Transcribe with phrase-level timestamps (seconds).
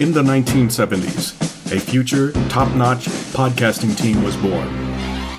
[0.00, 1.34] In the 1970s,
[1.72, 4.68] a future, top notch podcasting team was born,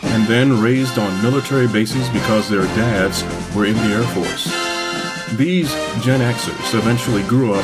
[0.04, 3.24] and then raised on military bases because their dads
[3.56, 4.44] were in the Air Force.
[5.38, 5.72] These
[6.04, 7.64] Gen Xers eventually grew up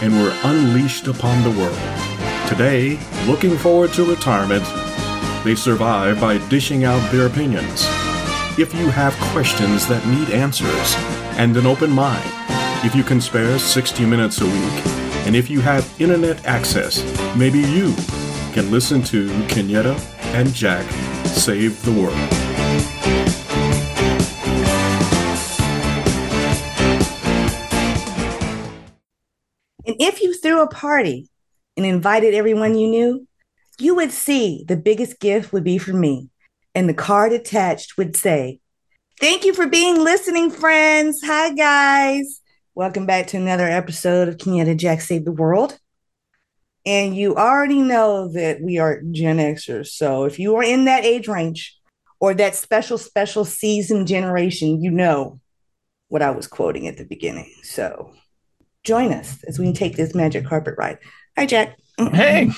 [0.00, 1.76] and were unleashed upon the world.
[2.48, 4.64] Today, looking forward to retirement,
[5.42, 7.86] they survive by dishing out their opinions.
[8.56, 10.94] If you have questions that need answers
[11.40, 12.30] and an open mind,
[12.86, 17.02] if you can spare 60 minutes a week, and if you have internet access,
[17.36, 17.92] maybe you
[18.52, 19.98] can listen to Kenyetta
[20.34, 20.88] and Jack
[21.26, 22.14] save the world.
[29.84, 31.28] And if you threw a party
[31.76, 33.28] and invited everyone you knew,
[33.78, 36.30] you would see the biggest gift would be for me.
[36.74, 38.60] And the card attached would say,
[39.20, 41.20] Thank you for being listening, friends.
[41.24, 42.42] Hi, guys.
[42.76, 45.78] Welcome back to another episode of Kenyetta Jack Save the World.
[46.84, 49.86] And you already know that we are Gen Xers.
[49.86, 51.74] So if you are in that age range
[52.20, 55.40] or that special, special season generation, you know
[56.08, 57.50] what I was quoting at the beginning.
[57.62, 58.12] So
[58.84, 60.98] join us as we take this magic carpet ride.
[61.38, 61.78] Hi, Jack.
[61.96, 62.50] Hey,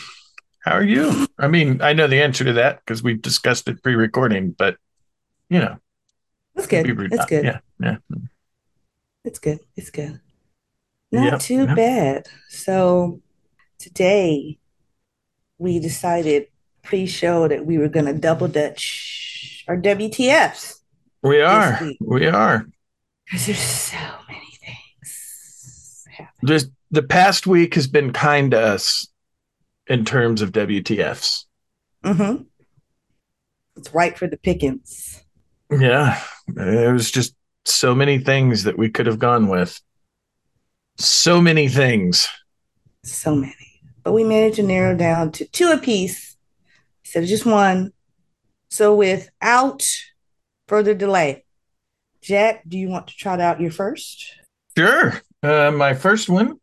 [0.64, 1.28] how are you?
[1.38, 4.78] I mean, I know the answer to that because we discussed it pre-recording, but
[5.48, 5.76] you know,
[6.56, 6.90] that's good.
[7.12, 7.44] It's good.
[7.44, 7.98] Yeah, yeah.
[9.28, 9.60] It's good.
[9.76, 10.20] It's good.
[11.12, 11.76] Not Yep, too yep.
[11.76, 12.28] bad.
[12.48, 13.20] So
[13.78, 14.58] today
[15.58, 16.46] we decided
[16.82, 20.80] pre-show that we were going to double dutch our WTFs
[21.22, 21.78] We are.
[22.00, 22.66] We are.
[23.26, 23.98] because there's so
[24.30, 26.48] many things happening.
[26.48, 29.08] Just the past week has been kind to us
[29.88, 31.44] in terms of WTFs.
[32.02, 32.44] Mm-hmm.
[33.76, 35.22] It's right for the pickings.
[35.70, 37.34] Yeah, it was just
[37.70, 39.80] so many things that we could have gone with.
[40.98, 42.28] So many things.
[43.04, 43.54] So many.
[44.02, 46.36] But we managed to narrow down to two apiece
[47.04, 47.92] instead of just one.
[48.70, 49.86] So without
[50.66, 51.44] further delay,
[52.20, 54.34] Jack, do you want to trot out your first?
[54.76, 55.20] Sure.
[55.42, 56.58] Uh, my first one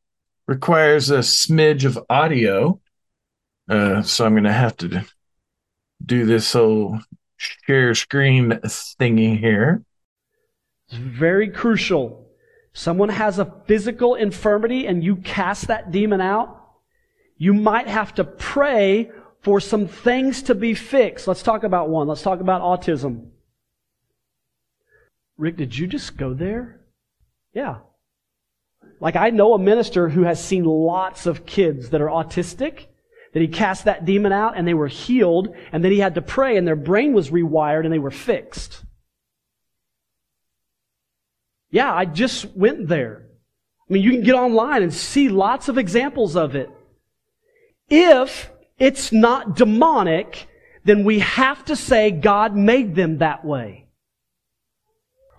[0.48, 2.80] requires a smidge of audio.
[3.70, 5.06] Uh, so I'm going to have to
[6.06, 7.00] do this whole
[7.38, 9.82] share screen thingy here.
[10.88, 12.28] It's very crucial.
[12.74, 16.62] Someone has a physical infirmity and you cast that demon out.
[17.38, 21.28] You might have to pray for some things to be fixed.
[21.28, 22.08] Let's talk about one.
[22.08, 23.30] Let's talk about autism.
[25.38, 26.82] Rick, did you just go there?
[27.54, 27.80] Yeah.
[29.00, 32.86] Like I know a minister who has seen lots of kids that are autistic,
[33.34, 36.22] that he cast that demon out and they were healed, and then he had to
[36.22, 38.85] pray and their brain was rewired and they were fixed.
[41.72, 43.28] Yeah, I just went there.
[43.90, 46.70] I mean, you can get online and see lots of examples of it.
[47.90, 50.48] If it's not demonic,
[50.84, 53.88] then we have to say God made them that way.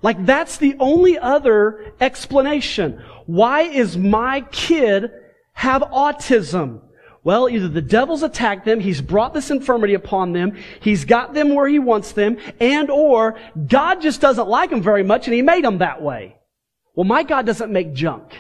[0.03, 3.03] Like that's the only other explanation.
[3.27, 5.11] Why is my kid
[5.55, 6.83] have autism?
[7.27, 11.57] Well, either the devil's attacked them, he's brought this infirmity upon them, he's got them
[11.57, 15.43] where he wants them, and or God just doesn't like them very much and he
[15.43, 16.37] made them that way.
[16.95, 18.33] Well, my God doesn't make junk.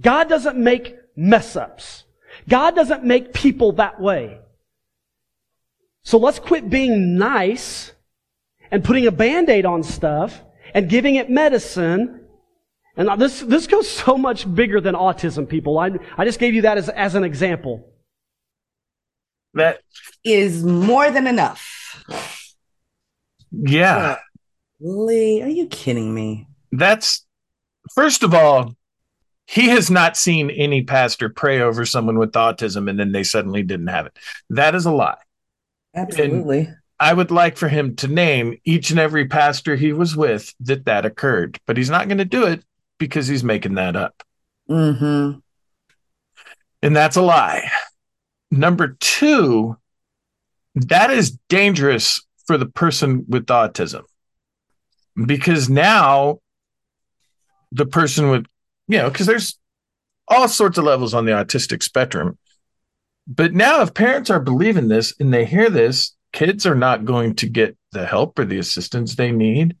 [0.00, 2.04] God doesn't make mess ups.
[2.48, 4.38] God doesn't make people that way.
[6.04, 7.90] So let's quit being nice
[8.70, 10.40] and putting a band-aid on stuff
[10.72, 12.25] and giving it medicine.
[12.96, 15.78] And this, this goes so much bigger than autism, people.
[15.78, 17.92] I, I just gave you that as, as an example.
[19.54, 19.80] That,
[20.24, 22.04] Is more than enough.
[23.50, 24.16] yeah,
[24.80, 26.46] Lee, are you kidding me?
[26.72, 27.24] that's
[27.94, 28.74] first of all,
[29.46, 33.62] he has not seen any pastor pray over someone with autism and then they suddenly
[33.62, 34.18] didn't have it.
[34.50, 35.16] That is a lie.
[35.94, 36.68] Absolutely.
[36.98, 40.86] I would like for him to name each and every pastor he was with that
[40.86, 42.64] that occurred, but he's not going to do it
[42.98, 44.22] because he's making that up.
[44.68, 45.38] Mm-hmm.
[46.82, 47.70] And that's a lie.
[48.50, 49.76] Number two,
[50.74, 54.02] that is dangerous for the person with autism
[55.24, 56.40] because now
[57.72, 58.46] the person with,
[58.88, 59.58] you know, because there's
[60.28, 62.38] all sorts of levels on the autistic spectrum.
[63.26, 67.34] But now, if parents are believing this and they hear this, kids are not going
[67.36, 69.76] to get the help or the assistance they need.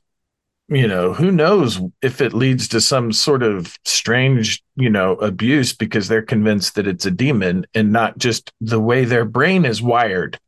[0.68, 5.72] You know, who knows if it leads to some sort of strange, you know, abuse
[5.72, 9.80] because they're convinced that it's a demon and not just the way their brain is
[9.80, 10.40] wired.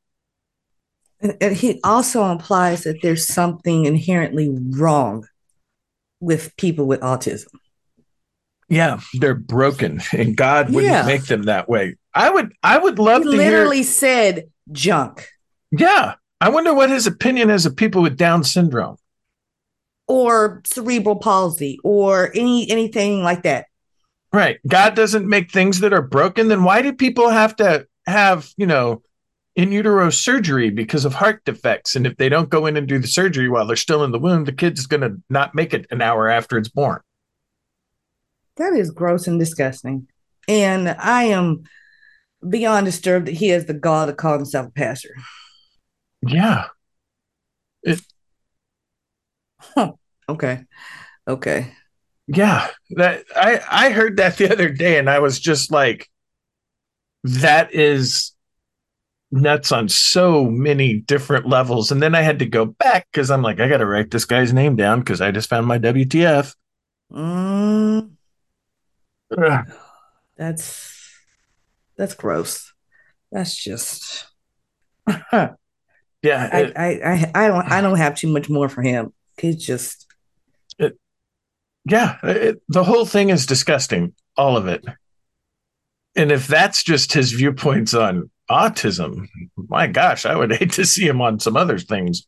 [1.21, 5.25] And, and he also implies that there's something inherently wrong
[6.21, 7.47] with people with autism.
[8.69, 11.07] Yeah, they're broken, and God wouldn't Yeah.
[11.07, 11.97] make them that way.
[12.13, 13.51] I would, I would love He to hear.
[13.53, 15.29] literally said junk
[15.71, 18.97] Yeah, I wonder what his opinion is of people with Down syndrome.
[20.09, 23.67] Or cerebral palsy or any anything like that.
[24.33, 24.59] Right.
[24.67, 26.49] God doesn't make things that are broken.
[26.49, 29.03] Then why do people have to have, you know,
[29.57, 31.97] in utero surgery because of heart defects?
[31.97, 34.19] And if they don't go in and do the surgery while they're still in the
[34.19, 37.01] womb, the kid's going to not make it an hour after it's born.
[38.57, 40.09] That is gross and disgusting.
[40.47, 41.65] And I am
[42.47, 45.15] beyond disturbed that he has the gall to call himself a pastor.
[46.27, 46.67] Yeah.
[50.29, 50.65] Okay.
[51.29, 51.73] Okay.
[52.29, 52.69] Yeah.
[52.93, 56.09] That I I heard that the other day and I was just like
[57.25, 58.33] that is
[59.31, 61.93] nuts on so many different levels.
[61.93, 64.53] And then I had to go back because I'm like, I gotta write this guy's
[64.53, 66.55] name down because I just found my WTF.
[67.13, 68.17] Mm,
[70.37, 70.95] that's
[71.97, 72.73] that's gross.
[73.33, 74.27] That's just
[75.33, 75.53] yeah.
[76.53, 79.15] I, it- I I I don't I don't have too much more for him.
[79.39, 80.08] He's just
[81.89, 84.85] Yeah, it, the whole thing is disgusting, all of it.
[86.17, 91.07] And if that's just his viewpoints on autism, my gosh, I would hate to see
[91.07, 92.27] him on some other things.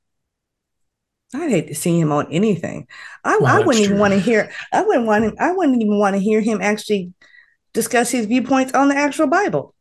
[1.35, 2.89] I'd hate to see him on anything.
[3.23, 4.51] I, Well, I wouldn't even want to hear.
[4.73, 5.25] I wouldn't want.
[5.25, 7.13] Him, I wouldn't even want to hear him actually
[7.73, 9.75] discuss his viewpoints on the actual Bible.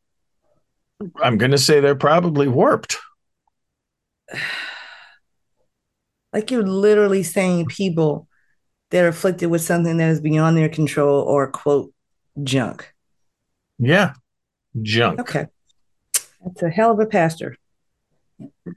[1.22, 2.98] I'm going to say they're probably warped.
[6.32, 8.29] Like you're literally saying people
[8.92, 11.94] that are afflicted with something that is beyond their control or quote
[12.44, 12.94] junk.
[13.78, 14.14] Yeah,
[14.82, 15.20] junk.
[15.22, 15.48] Okay,
[16.44, 17.56] that's a hell of a pastor.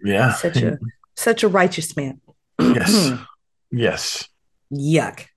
[0.05, 0.33] Yeah.
[0.35, 0.79] Such a
[1.17, 2.21] such a righteous man.
[2.59, 3.13] yes.
[3.75, 4.29] Yes.
[4.71, 5.29] Yuck.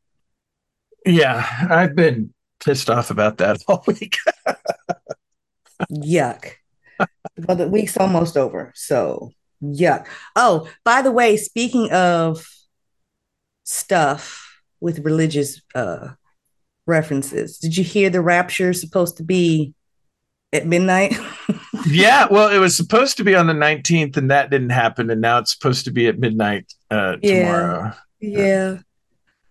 [1.06, 1.48] Yeah.
[1.70, 4.18] I've been pissed off about that all week.
[5.90, 6.52] Yuck.
[7.48, 8.74] well, the week's almost over.
[8.76, 9.32] So,
[9.64, 10.08] yuck.
[10.36, 12.46] Oh, by the way, speaking of
[13.64, 14.45] stuff
[14.86, 16.10] with religious uh,
[16.86, 19.74] references, did you hear the rapture is supposed to be
[20.54, 21.18] at midnight?
[21.88, 22.28] yeah.
[22.30, 25.10] Well, it was supposed to be on the 19th and that didn't happen.
[25.10, 27.40] And now it's supposed to be at midnight uh, Yeah.
[27.40, 27.94] tomorrow.
[28.20, 28.78] yeah.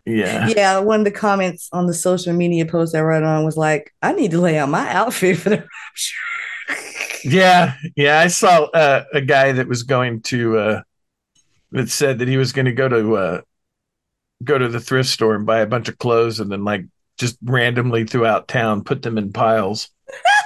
[0.07, 0.49] Yeah.
[0.49, 0.79] Yeah.
[0.79, 4.13] One of the comments on the social media post I wrote on was like, I
[4.13, 6.17] need to lay out my outfit for the rapture.
[7.27, 8.19] Yeah, yeah.
[8.21, 10.83] I saw uh, a guy that was going to uh,
[11.73, 13.41] that said that he was going to go to uh,
[14.43, 16.85] go to the thrift store and buy a bunch of clothes and then like
[17.19, 19.91] just randomly throughout town put them in piles.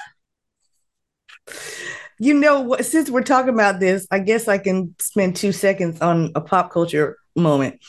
[2.18, 2.76] You know?
[2.80, 6.72] Since we're talking about this, I guess I can spend two seconds on a pop
[6.72, 7.80] culture moment.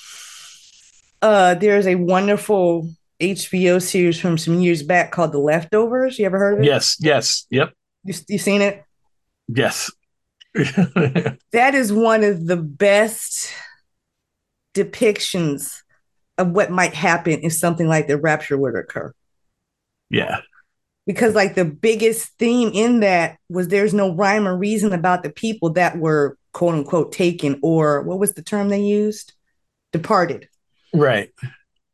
[1.21, 6.19] Uh, there's a wonderful HBO series from some years back called The Leftovers.
[6.19, 6.65] You ever heard of it?
[6.67, 7.71] Yes, yes, yep,
[8.03, 8.83] You, you seen it?
[9.47, 9.91] yes.
[10.55, 13.51] That is one of the best
[14.75, 15.81] depictions
[16.39, 19.13] of what might happen if something like the rapture would occur.
[20.09, 20.39] yeah,
[21.09, 25.31] because like the biggest theme in that was there's no rhyme or reason about the
[25.31, 29.33] people that were quote unquote taken or what was the term they used
[29.91, 30.47] departed
[30.93, 31.31] right.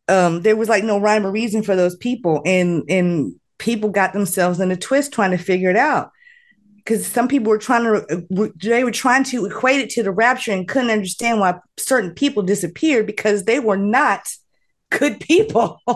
[0.09, 4.11] um there was like no rhyme or reason for those people and and people got
[4.11, 6.11] themselves in a twist trying to figure it out
[6.85, 10.11] because some people were trying to uh, they were trying to equate it to the
[10.11, 14.29] rapture and couldn't understand why certain people disappeared because they were not
[14.91, 15.81] good people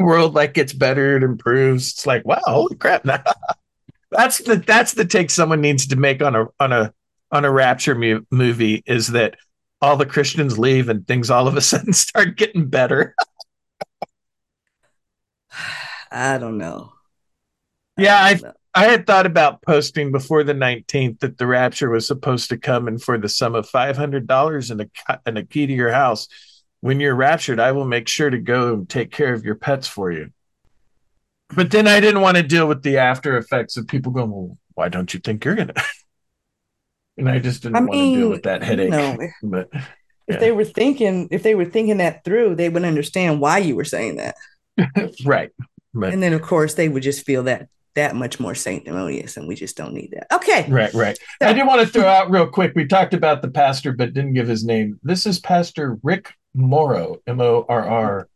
[0.00, 1.90] World like gets better, it improves.
[1.90, 3.02] It's like wow, holy crap!
[4.12, 6.94] that's the that's the take someone needs to make on a on a
[7.32, 9.34] on a rapture mu- movie is that
[9.82, 13.14] all the Christians leave and things all of a sudden start getting better.
[16.10, 16.92] i don't know
[17.98, 18.32] Yeah, I.
[18.34, 22.58] Um, I had thought about posting before the 19th that the rapture was supposed to
[22.58, 26.28] come and for the sum of $500 and a, and a key to your house.
[26.80, 29.88] When you're raptured, I will make sure to go and take care of your pets
[29.88, 30.30] for you.
[31.56, 34.56] But then I didn't want to deal with the after effects of people going, well,
[34.74, 35.82] why don't you think you're going to?
[37.16, 38.92] And I just didn't I want to deal with that headache.
[38.92, 39.18] no.
[39.42, 39.82] But if
[40.28, 40.40] Yeah.
[40.40, 43.84] they were thinking if they were thinking that through they would understand why you were
[43.84, 44.36] saying that
[45.24, 45.50] right.
[45.94, 49.46] But and then of course they would just feel that that much more sanctimonious and
[49.48, 51.18] we just don't need that okay Right, right.
[51.40, 52.72] I did want to throw out real quick.
[52.76, 54.98] We talked about the pastor, but didn't give his name.
[55.02, 58.28] This is Pastor Rick Morrow, M O R R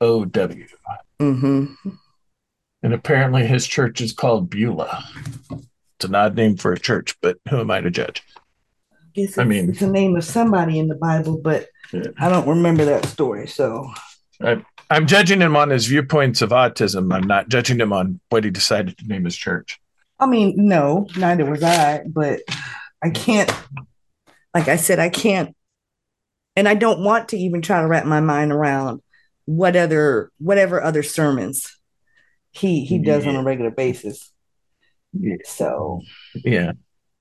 [0.00, 0.66] O W.
[1.20, 1.90] mm-hmm.
[2.82, 5.04] And apparently his church is called Beulah.
[5.96, 8.22] It's an odd name for a church, but who am I to judge?
[9.14, 12.02] it's, I mean- it's the name of somebody in the bible but Yeah.
[12.18, 13.90] i don't remember that story so
[14.40, 17.14] I, I'm judging him on his viewpoints of autism.
[17.14, 19.80] I'm not judging him on what he decided to name his church.
[20.18, 22.40] I mean, no, neither was I, but
[23.02, 23.52] I can't,
[24.54, 25.54] like I said, I can't,
[26.56, 29.02] and I don't want to even try to wrap my mind around
[29.44, 31.78] what other, whatever other sermons
[32.50, 34.32] he he does on a regular basis.
[35.12, 35.36] Yeah.
[35.44, 36.00] So
[36.34, 36.72] Yeah.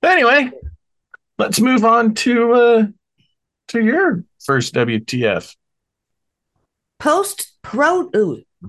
[0.01, 0.51] But anyway,
[1.37, 2.87] let's move on to uh
[3.69, 5.55] to your first WTF.
[6.99, 8.09] post pro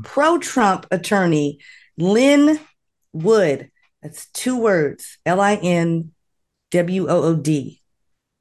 [0.02, 1.60] pro Trump attorney
[1.96, 2.58] Lin
[3.12, 3.70] Wood.
[4.02, 5.18] That's two words.
[5.24, 6.10] L I N
[6.72, 7.80] W O O D.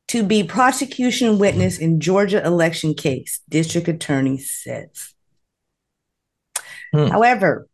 [0.10, 5.14] To be prosecution witness in Georgia election case, district attorney says.
[6.92, 7.08] Hmm.
[7.08, 7.68] However,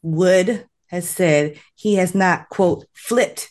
[0.00, 3.50] Wood has said he has not, quote, flipped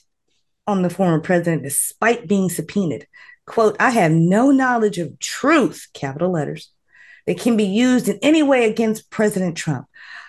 [0.65, 3.05] on the former president despite being subpoenaed.
[3.45, 6.71] Quote, I have no knowledge of truth, capital letters,
[7.25, 9.87] that can be used in any way against President Trump.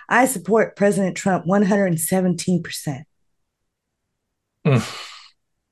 [0.09, 3.05] I support President Trump 117%.
[4.67, 5.11] Mm.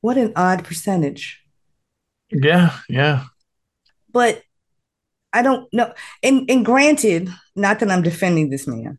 [0.01, 1.41] What an odd percentage.
[2.31, 3.25] Yeah, yeah.
[4.11, 4.43] But
[5.33, 5.93] I don't know.
[6.23, 8.99] And, and granted, not that I'm defending this man,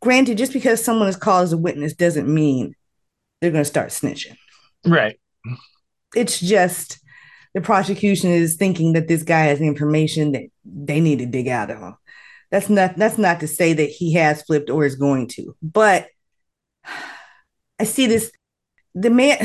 [0.00, 2.74] granted, just because someone is called as a witness doesn't mean
[3.40, 4.36] they're going to start snitching.
[4.86, 5.18] Right.
[6.14, 6.98] It's just
[7.54, 11.70] the prosecution is thinking that this guy has information that they need to dig out
[11.70, 11.96] of him.
[12.50, 16.08] That's not that's not to say that he has flipped or is going to, but
[17.78, 18.30] I see this
[18.94, 19.38] the man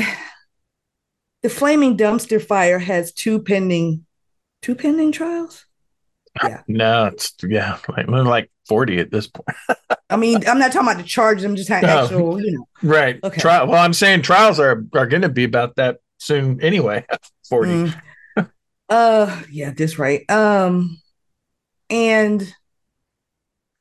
[1.42, 4.06] the flaming dumpster fire has two pending
[4.62, 5.64] two pending trials.
[6.40, 6.62] Uh, yeah.
[6.68, 9.48] No, it's yeah, like like 40 at this point.
[10.08, 11.44] I mean, I'm not talking about the charges.
[11.44, 12.04] I'm just having No.
[12.04, 12.68] actual, you know.
[12.82, 13.18] Right.
[13.22, 13.40] Okay.
[13.40, 17.04] Trial well, I'm saying trials are are gonna be about that soon anyway.
[17.48, 17.70] 40.
[17.70, 18.50] Mm.
[18.88, 20.28] uh yeah, this right.
[20.30, 21.00] Um
[21.88, 22.54] and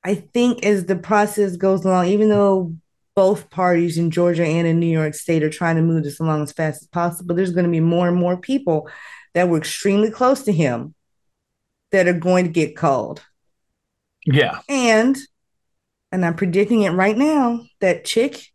[0.04, 2.74] I think as the process goes along, even though
[3.16, 6.44] both parties in Georgia and in New York State are trying to move this along
[6.44, 8.90] as fast as possible, there's going to be more and more people
[9.34, 10.96] that were extremely close to him
[11.92, 13.22] that are going to get called.
[14.26, 14.60] Yeah.
[14.68, 15.18] And
[16.12, 18.48] and I'm predicting it right now, that chick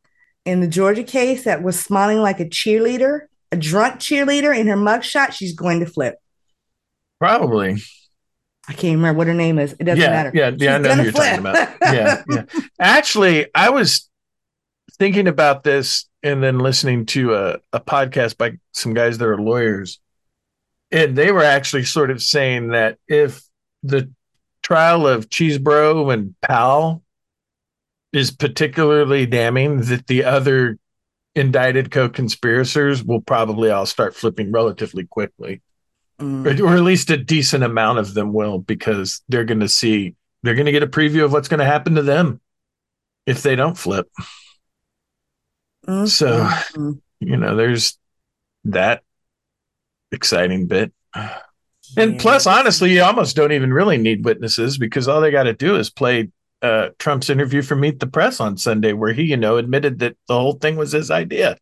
[0.45, 4.77] in the Georgia case that was smiling like a cheerleader, a drunk cheerleader in her
[4.77, 6.17] mugshot, she's going to flip.
[7.21, 7.77] Probably.
[8.67, 9.75] I can't remember what her name is.
[9.79, 10.33] It doesn't yeah, matter.
[10.35, 11.77] Yeah, yeah, I know who you're talking about.
[11.83, 12.45] Yeah, yeah.
[12.81, 14.09] Actually, I was
[14.99, 19.41] thinking about this and then listening to a, a podcast by some guys that are
[19.41, 20.01] lawyers.
[20.91, 23.43] And they were actually sort of saying that if
[23.83, 24.11] the
[24.63, 27.03] trial of Chesebro and Powell
[28.13, 30.79] is particularly damning, that the other
[31.35, 35.61] indicted co-conspirators will probably all start flipping relatively quickly
[36.21, 36.61] Mm.
[36.61, 40.15] or, or at least a decent amount of them will because they're going to see
[40.45, 42.41] they're going to get a preview of what's going to happen to them
[43.27, 44.07] if they don't flip
[45.89, 47.01] Mm, So- mm, mm.
[47.19, 47.99] you know there's
[48.67, 49.03] that
[50.13, 50.93] exciting bit
[51.97, 55.53] and plus honestly you almost don't even really need witnesses because all they got to
[55.53, 56.31] do is play
[56.65, 60.17] uh, trump's interview for meet the press on sunday where he you know admitted that
[60.29, 61.57] the whole thing was his idea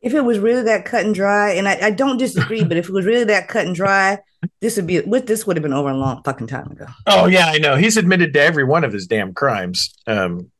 [0.00, 2.88] if it was really that cut and dry, and I, I don't disagree, but if
[2.88, 4.18] it was really that cut and dry,
[4.60, 6.86] this would be with this would have been over a long fucking time ago.
[7.06, 10.50] oh yeah i know he's admitted to every one of his damn crimes um,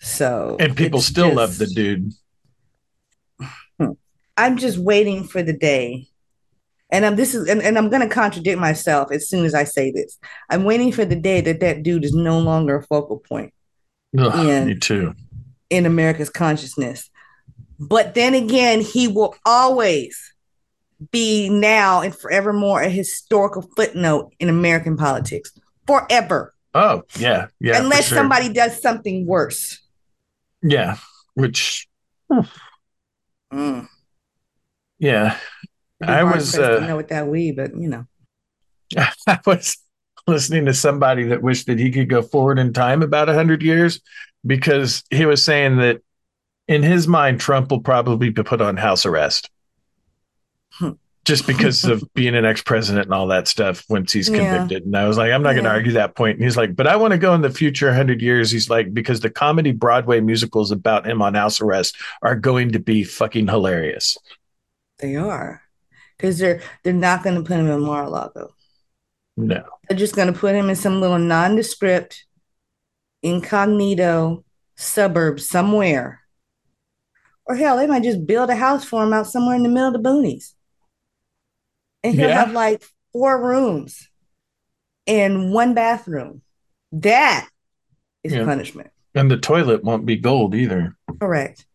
[0.00, 2.12] So and people still just- love the dude
[4.38, 6.08] I'm just waiting for the day.
[6.96, 9.90] And I'm this is and, and I'm gonna contradict myself as soon as I say
[9.90, 10.18] this.
[10.48, 13.52] I'm waiting for the day that that dude is no longer a focal point
[14.18, 14.64] Ugh, Yeah.
[14.64, 15.14] me too
[15.68, 17.10] in America's consciousness.
[17.78, 20.32] But then again, he will always
[21.10, 25.52] be now and forevermore a historical footnote in American politics.
[25.86, 26.54] Forever.
[26.74, 28.16] oh yeah yeah Unless sure.
[28.18, 29.80] somebody does something worse.
[30.62, 30.96] Yeah,
[31.34, 31.86] which
[33.52, 33.86] Mm.
[34.98, 35.36] yeah,
[36.02, 38.06] I was, uh, know what that we, but you know.
[39.26, 39.78] I was
[40.26, 43.62] listening to somebody that wished that he could go forward in time about a hundred
[43.62, 44.00] years
[44.44, 46.00] because he was saying that
[46.68, 49.50] in his mind Trump will probably be put on house arrest.
[50.72, 50.92] Hmm.
[51.24, 54.58] Just because of being an ex-president and all that stuff once he's Yeah.
[54.58, 54.84] convicted.
[54.84, 56.36] And I was like, I'm not going to argue that point.
[56.36, 58.50] And he's like, but I want to go in the future 100 years.
[58.50, 62.78] He's like, because the comedy Broadway musicals about him on house arrest are going to
[62.78, 64.16] be fucking hilarious.
[64.98, 65.62] They are.
[66.16, 68.54] Because they're they're not gonna put him in Mar-a-Lago.
[69.36, 69.64] No.
[69.88, 72.24] They're just gonna put him in some little nondescript,
[73.22, 74.44] incognito
[74.76, 76.20] suburb somewhere.
[77.46, 79.94] Or hell, they might just build a house for him out somewhere in the middle
[79.94, 80.52] of the boonies.
[82.02, 82.44] And he'll Yeah.
[82.44, 82.82] have like
[83.12, 84.08] four rooms
[85.06, 86.42] and one bathroom.
[86.92, 87.48] That
[88.22, 88.44] is Yeah.
[88.44, 88.90] punishment.
[89.14, 90.96] And the toilet won't be gold either.
[91.20, 91.66] Correct.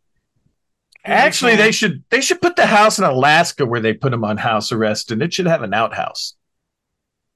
[1.04, 4.38] Actually, they should they should put the house in Alaska where they put them on
[4.38, 6.36] house arrest, and it should have an outhouse.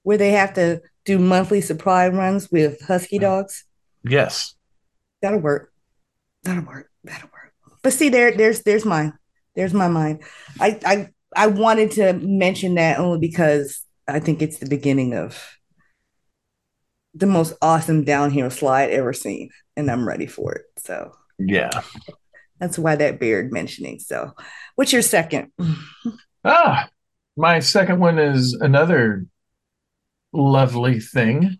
[0.03, 3.22] Where they have to do monthly supply runs with husky mm.
[3.22, 3.65] dogs.
[4.03, 4.55] Yes.
[5.22, 5.72] That'll work.
[6.43, 6.91] That'll work.
[7.03, 7.53] That'll work.
[7.81, 9.13] But see, there, there's, there's mine.
[9.55, 10.24] There's my mind.
[10.60, 15.57] I, I, I wanted to mention that only because I think it's the beginning of
[17.13, 20.65] the most awesome downhill slide ever seen, and I'm ready for it.
[20.77, 21.81] So Yeah.
[22.60, 24.00] That's why that beard mentioning.
[24.00, 24.32] So,
[24.76, 25.52] what's your second?
[26.48, 26.90] Ah,
[27.36, 29.26] my second one is another
[30.32, 31.60] lovely thing.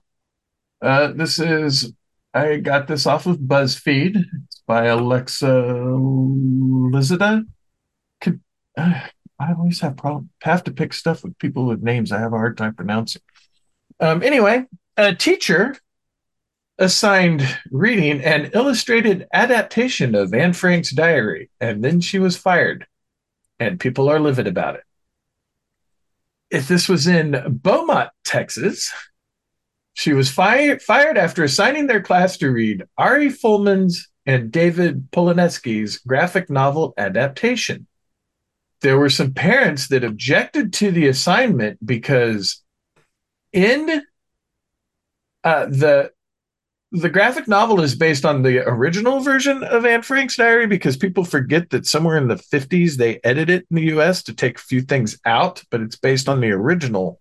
[0.80, 1.92] Uh, this is
[2.36, 4.16] I got this off of BuzzFeed.
[4.46, 7.46] It's by Alexa Lizada.
[8.22, 8.42] Could
[8.78, 9.08] uh,
[9.40, 12.38] I always have problem have to pick stuff with people with names I have a
[12.38, 13.22] hard time pronouncing.
[14.00, 14.66] Um, anyway,
[14.98, 15.76] a teacher
[16.78, 22.86] assigned reading an illustrated adaptation of Anne Frank's diary, and then she was fired
[23.60, 24.84] and people are livid about it.
[26.50, 28.92] If this was in Beaumont, Texas,
[29.94, 36.00] she was fired fired after assigning their class to read Ari Folman's and David Polonetsky's
[36.00, 37.88] graphic novel adaptation.
[38.82, 42.62] There were some parents that objected to the assignment because
[43.54, 44.02] in
[45.44, 46.12] uh, the
[46.92, 51.26] the graphic novel is based on the original version of Anne Frank's diary because people
[51.26, 54.62] forget that somewhere in the 50s they edited it in the US to take a
[54.62, 57.20] few things out, but it's based on the original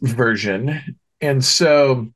[0.00, 0.98] version.
[1.20, 2.12] And so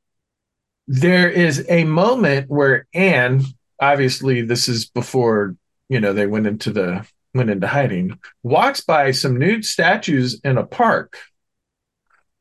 [0.87, 3.43] there is a moment where Anne,
[3.79, 5.55] obviously this is before,
[5.89, 10.57] you know, they went into the went into hiding, walks by some nude statues in
[10.57, 11.17] a park.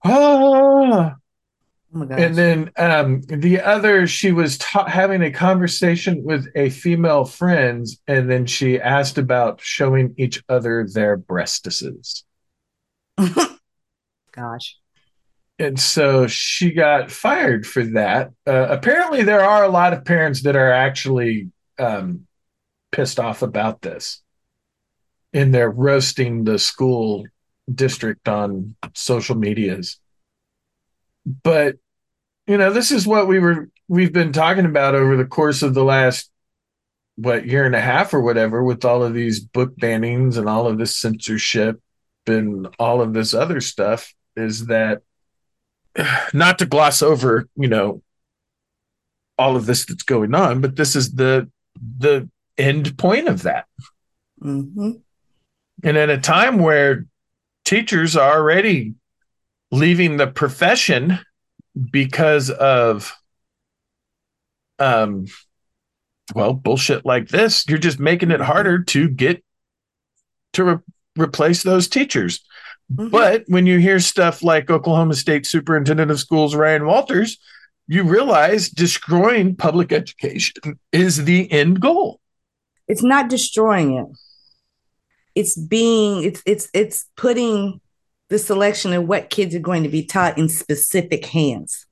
[0.05, 1.17] Ah,
[1.93, 7.25] Oh and then um, the other, she was ta- having a conversation with a female
[7.25, 12.23] friend, and then she asked about showing each other their breastises.
[14.33, 14.77] gosh.
[15.59, 18.31] And so she got fired for that.
[18.47, 22.27] Uh, apparently, there are a lot of parents that are actually um,
[22.93, 24.23] pissed off about this.
[25.33, 27.27] And they're roasting the school
[27.73, 30.01] district on social medias.
[31.27, 31.77] But,
[32.47, 35.75] you know, this is what we were, we've been talking about over the course of
[35.75, 36.31] the last,
[37.17, 40.67] what, year and a half or whatever, with all of these book bannings and all
[40.67, 41.81] of this censorship
[42.27, 45.03] and all of this other stuff, is that
[46.33, 48.03] not to gloss over, you know,
[49.39, 51.51] all of this that's going on, but this is the
[51.99, 52.29] the
[52.59, 53.65] end point of that.
[54.41, 54.91] hmm
[55.83, 57.07] And at a time where
[57.65, 58.95] teachers are already
[59.71, 61.19] leaving the profession
[61.91, 63.13] because of
[64.79, 65.27] um
[66.35, 69.43] well, bullshit like this, you're just making it harder to get
[70.53, 70.79] to re-
[71.19, 72.41] replace those teachers.
[72.93, 73.11] Mhm.
[73.11, 77.39] But when you hear stuff like Oklahoma State Superintendent of Schools Ryan Walters,
[77.89, 82.21] you realize destroying public education is the end goal.
[82.87, 84.07] It's not destroying it.
[85.35, 87.81] It's being it's it's it's putting
[88.31, 91.87] the selection of what kids are going to be taught in specific hands.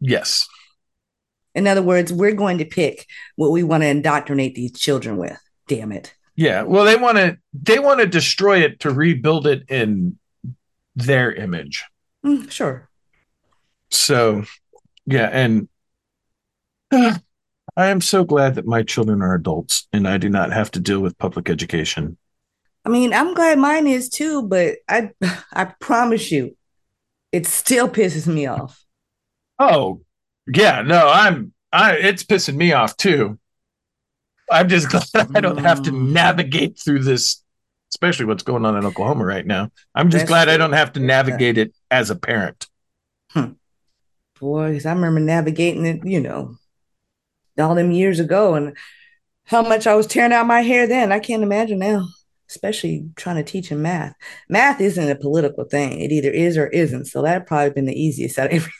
[0.00, 0.48] Yes.
[1.54, 5.38] In other words, we're going to pick what we want to indoctrinate these children with.
[5.68, 6.14] Damn it.
[6.36, 6.62] Yeah.
[6.62, 10.18] Well, they want to they want to destroy it to rebuild it in
[10.94, 11.84] their image.
[12.24, 12.88] Mm, sure.
[13.90, 14.44] So,
[15.04, 15.68] yeah, and
[16.92, 17.18] uh,
[17.76, 20.80] I am so glad that my children are adults and I do not have to
[20.80, 22.16] deal with public education.
[22.86, 25.10] I mean, I'm glad mine is too, but I
[25.52, 26.56] I promise you,
[27.32, 28.84] it still pisses me off.
[29.58, 30.02] Oh,
[30.46, 33.38] yeah, no, I'm I it's pissing me off too.
[34.50, 36.12] I'm just glad I don't have to Mm.
[36.12, 37.42] navigate through this,
[37.92, 39.70] especially what's going on in Oklahoma right now.
[39.94, 41.06] I'm just That's glad I don't have to Yeah.
[41.06, 42.66] navigate it as a parent.
[44.40, 46.56] Boy, 'cause I remember navigating it, you know,
[47.58, 48.76] all them years ago and
[49.46, 51.12] how much I was tearing out my hair then.
[51.12, 52.06] I can't imagine now,
[52.48, 54.14] especially trying to teach him math.
[54.48, 56.00] Math isn't a political thing.
[56.00, 57.06] It either is or isn't.
[57.06, 58.72] So that probably been the easiest out of everything.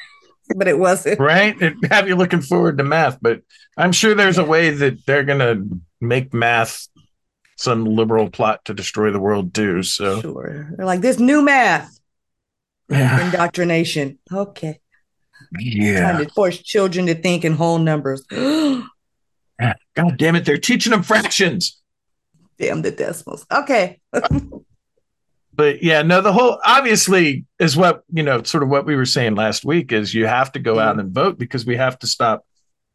[0.56, 1.20] but it wasn't.
[1.20, 1.60] right?
[1.60, 3.42] It have you looking forward to math, but
[3.76, 5.62] I'm sure there's a way that they're gonna
[6.00, 6.88] make math
[7.56, 9.82] some liberal plot to destroy the world too.
[9.82, 10.70] So Sure.
[10.76, 12.00] They're like this new math
[12.90, 14.18] yeah, indoctrination.
[14.32, 14.80] Okay.
[15.58, 16.12] yeah.
[16.12, 18.22] Trying to force children to think in whole numbers.
[18.30, 21.79] God damn it, they're teaching them fractions.
[22.60, 23.46] The decimals.
[23.50, 24.00] Okay.
[25.54, 29.06] but yeah, no, the whole obviously is what you know, sort of what we were
[29.06, 32.06] saying last week is you have to go out and vote because we have to
[32.06, 32.44] stop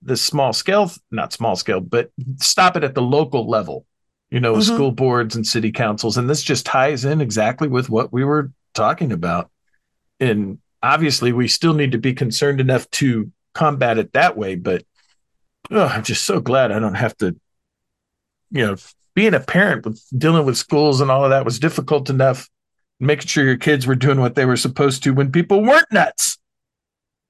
[0.01, 3.85] the small scale, not small scale, but stop it at the local level,
[4.29, 4.61] you know, mm-hmm.
[4.61, 6.17] school boards and city councils.
[6.17, 9.49] And this just ties in exactly with what we were talking about.
[10.19, 14.55] And obviously, we still need to be concerned enough to combat it that way.
[14.55, 14.83] But
[15.71, 17.35] oh, I'm just so glad I don't have to,
[18.51, 18.75] you know,
[19.15, 22.49] being a parent with dealing with schools and all of that was difficult enough.
[22.99, 26.37] Making sure your kids were doing what they were supposed to when people weren't nuts.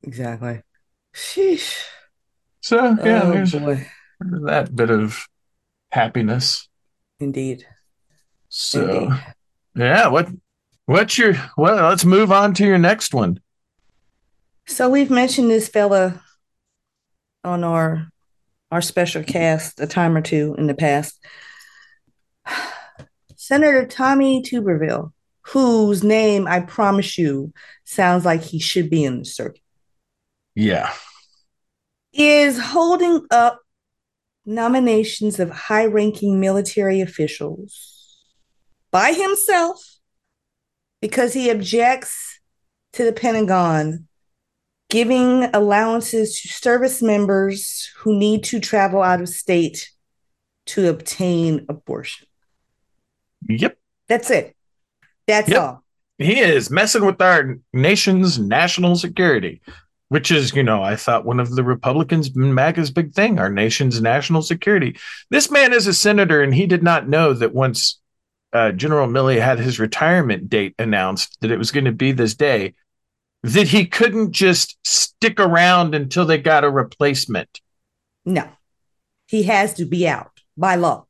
[0.04, 0.62] Exactly.
[1.14, 1.86] Sheesh.
[2.62, 3.88] So yeah, oh, there's boy.
[4.20, 5.28] that bit of
[5.92, 6.68] happiness.
[7.20, 7.66] Indeed.
[8.50, 9.24] So Indeed.
[9.76, 10.30] yeah, what
[10.86, 13.40] what's your well let's move on to your next one.
[14.68, 16.22] So we've mentioned this fella
[17.44, 18.10] on our
[18.72, 21.20] our special cast a time or two in the past.
[23.46, 27.54] Senator Tommy Tuberville, whose name I promise you
[27.84, 29.62] sounds like he should be in the circuit.
[30.56, 30.92] Yeah.
[32.12, 33.60] Is holding up
[34.48, 38.18] nominations of high ranking military officials
[38.90, 39.80] by himself
[41.00, 42.40] because he objects
[42.94, 44.08] to the Pentagon
[44.90, 49.92] giving allowances to service members who need to travel out of state
[50.66, 52.26] to obtain abortion.
[53.48, 53.78] Yep.
[54.08, 54.56] That's it.
[55.28, 55.62] That's yep.
[55.62, 55.84] all.
[56.18, 59.62] He is messing with our nation's national security,
[60.10, 64.02] which is, you know, I thought one of the Republicans, MAGA's big thing, our nation's
[64.02, 64.98] national security.
[65.30, 68.00] This man is a senator, and he did not know that once
[68.54, 72.36] uh, General Milley had his retirement date announced, that it was going to be this
[72.36, 72.76] day,
[73.44, 77.60] that he couldn't just stick around until they got a replacement.
[78.24, 78.48] No,
[79.28, 81.06] he has to be out by law.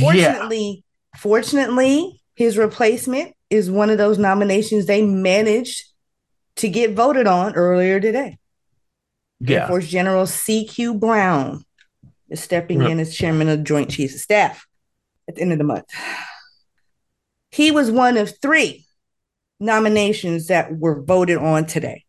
[0.00, 0.82] Fortunately,
[1.18, 5.84] fortunately, his replacement is one of those nominations they managed
[6.56, 8.38] to get voted on earlier today.
[9.40, 9.62] Yeah.
[9.62, 10.94] Air Force General C.Q.
[10.94, 11.64] Brown
[12.28, 14.66] is stepping in as chairman of the Joint Chiefs of Staff
[15.28, 15.84] at the end of the month.
[17.50, 18.86] He was one of three
[19.60, 22.04] nominations that were voted on today.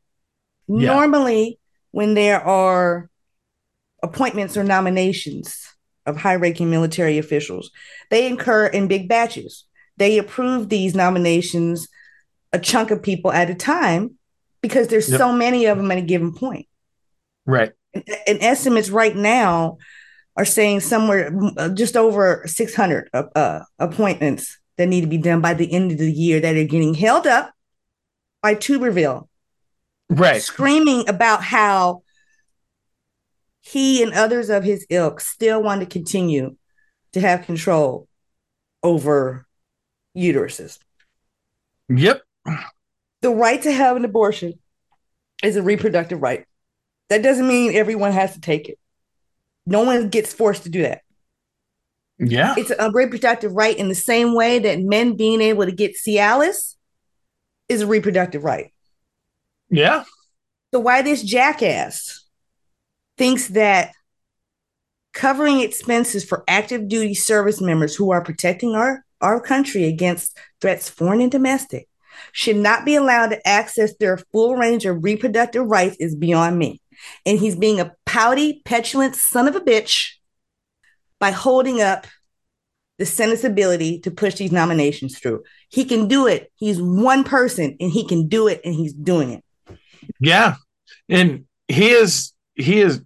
[0.67, 0.93] Yeah.
[0.93, 1.59] Normally,
[1.91, 3.09] when there are
[4.03, 5.65] appointments or nominations
[6.07, 7.69] of high ranking military officials,
[8.09, 9.65] they incur in big batches.
[9.97, 11.87] They approve these nominations,
[12.53, 14.15] a chunk of people at a time,
[14.61, 15.19] because there's yep.
[15.19, 16.67] so many of them at a given point.
[17.45, 17.73] Right.
[17.93, 19.77] And, and estimates right now
[20.35, 25.41] are saying somewhere uh, just over 600 uh, uh, appointments that need to be done
[25.41, 27.51] by the end of the year that are getting held up
[28.43, 29.27] by Tuberville.
[30.09, 30.41] Right.
[30.41, 32.03] Screaming about how
[33.71, 36.55] he and others of his ilk still want to continue
[37.11, 38.07] to have control
[38.81, 39.45] over
[40.15, 40.79] uteruses.
[41.89, 42.21] Yep.
[43.21, 44.53] The right to have an abortion
[45.43, 46.45] is a reproductive right.
[47.09, 48.79] That doesn't mean everyone has to take it.
[49.65, 51.01] No one gets forced to do that.
[52.19, 52.55] Yeah.
[52.57, 56.75] It's a reproductive right in the same way that men being able to get Cialis
[57.67, 58.73] is a reproductive right.
[59.69, 60.05] Yeah.
[60.73, 62.26] So why this jackass
[63.17, 63.91] thinks that
[65.13, 70.89] covering expenses for active duty service members who are protecting our, our country against threats
[70.89, 71.87] foreign and domestic
[72.31, 76.81] should not be allowed to access their full range of reproductive rights is beyond me.
[77.25, 80.13] And he's being a pouty, petulant son of a bitch
[81.19, 82.07] by holding up
[82.97, 85.43] the Senate's ability to push these nominations through.
[85.69, 86.51] He can do it.
[86.55, 89.77] He's one person and he can do it and he's doing it.
[90.19, 90.55] Yeah.
[91.09, 93.01] And he is he is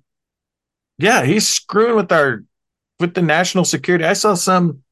[1.01, 2.43] yeah, he's screwing with our
[2.99, 4.05] with the national security.
[4.05, 4.83] I saw some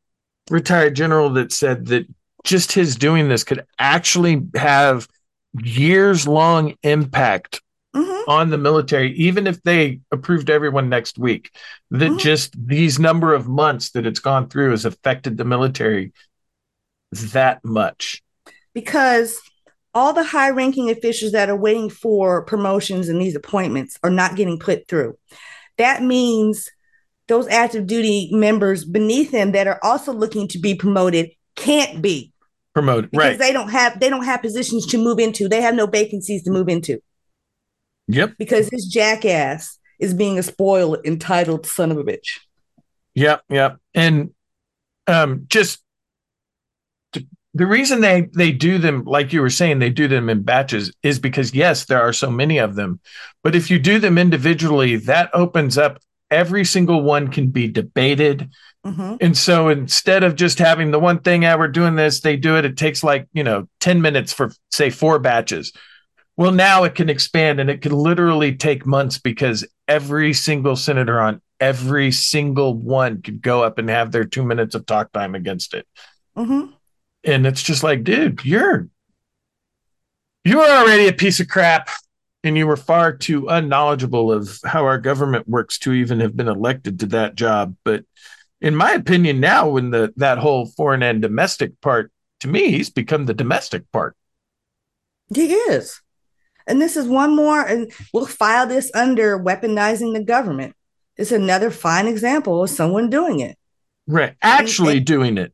[0.49, 2.07] retired general that said that
[2.43, 5.07] just his doing this could actually have
[5.61, 7.61] years long impact
[7.95, 8.29] mm-hmm.
[8.29, 11.51] on the military, even if they approved everyone next week.
[11.91, 12.17] That mm-hmm.
[12.17, 16.13] just these number of months that it's gone through has affected the military
[17.11, 18.23] that much.
[18.73, 19.39] Because
[19.93, 24.35] all the high ranking officials that are waiting for promotions and these appointments are not
[24.35, 25.17] getting put through.
[25.79, 26.69] That means
[27.27, 32.31] those active duty members beneath them that are also looking to be promoted can't be
[32.73, 35.75] promoted because right they don't have they don't have positions to move into they have
[35.75, 37.01] no vacancies to move into
[38.09, 38.33] Yep.
[38.39, 42.39] Because this jackass is being a spoiled, entitled son of a bitch.
[43.13, 43.77] Yep, yep.
[43.93, 44.31] And
[45.05, 45.79] um, just
[47.53, 50.91] the reason they they do them, like you were saying, they do them in batches,
[51.03, 52.99] is because yes, there are so many of them.
[53.43, 55.99] But if you do them individually, that opens up
[56.31, 58.49] every single one can be debated.
[58.85, 59.17] Mhm.
[59.19, 62.55] And so instead of just having the one thing, yeah, we're doing this, they do
[62.55, 62.65] it.
[62.65, 65.73] It takes like, you know, 10 minutes for, say, four batches.
[66.37, 71.19] Well, now it can expand and it can literally take months because every single senator
[71.19, 75.35] on every single one could go up and have their two minutes of talk time
[75.35, 75.85] against it.
[76.37, 76.69] Mhm.
[77.23, 78.87] And it's just like, dude, you're
[80.45, 81.89] you are already a piece of crap
[82.43, 86.47] and you were far too unknowledgeable of how our government works to even have been
[86.47, 87.75] elected to that job.
[87.83, 88.05] But
[88.61, 92.89] in my opinion, now when the that whole foreign and domestic part, to me, he's
[92.89, 94.15] become the domestic part.
[95.35, 96.01] He is.
[96.65, 100.75] And this is one more, and we'll file this under weaponizing the government.
[101.17, 103.57] It's another fine example of someone doing it,
[104.07, 104.35] Right.
[104.41, 105.53] Actually and- doing it.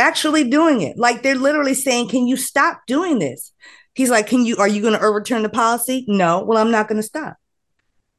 [0.00, 0.98] Actually doing it.
[0.98, 3.52] Like they're literally saying, Can you stop doing this?
[3.94, 6.04] He's like, Can you, are you going to overturn the policy?
[6.08, 6.42] No.
[6.42, 7.36] Well, I'm not going to stop.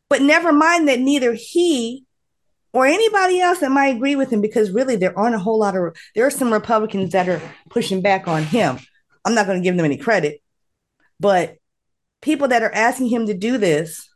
[0.10, 2.06] But never mind that neither he
[2.74, 5.76] or anybody else that might agree with him, because really there aren't a whole lot
[5.76, 8.80] of, there are some Republicans that are pushing back on him.
[9.26, 10.41] I'm not going to give them any credit,
[11.20, 11.58] but
[12.22, 14.10] people that are asking him to do this,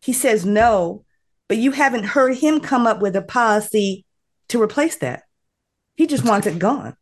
[0.00, 1.04] he says no,
[1.48, 4.04] but you haven't heard him come up with a policy
[4.48, 5.24] to replace that.
[5.96, 6.96] He just wants it gone.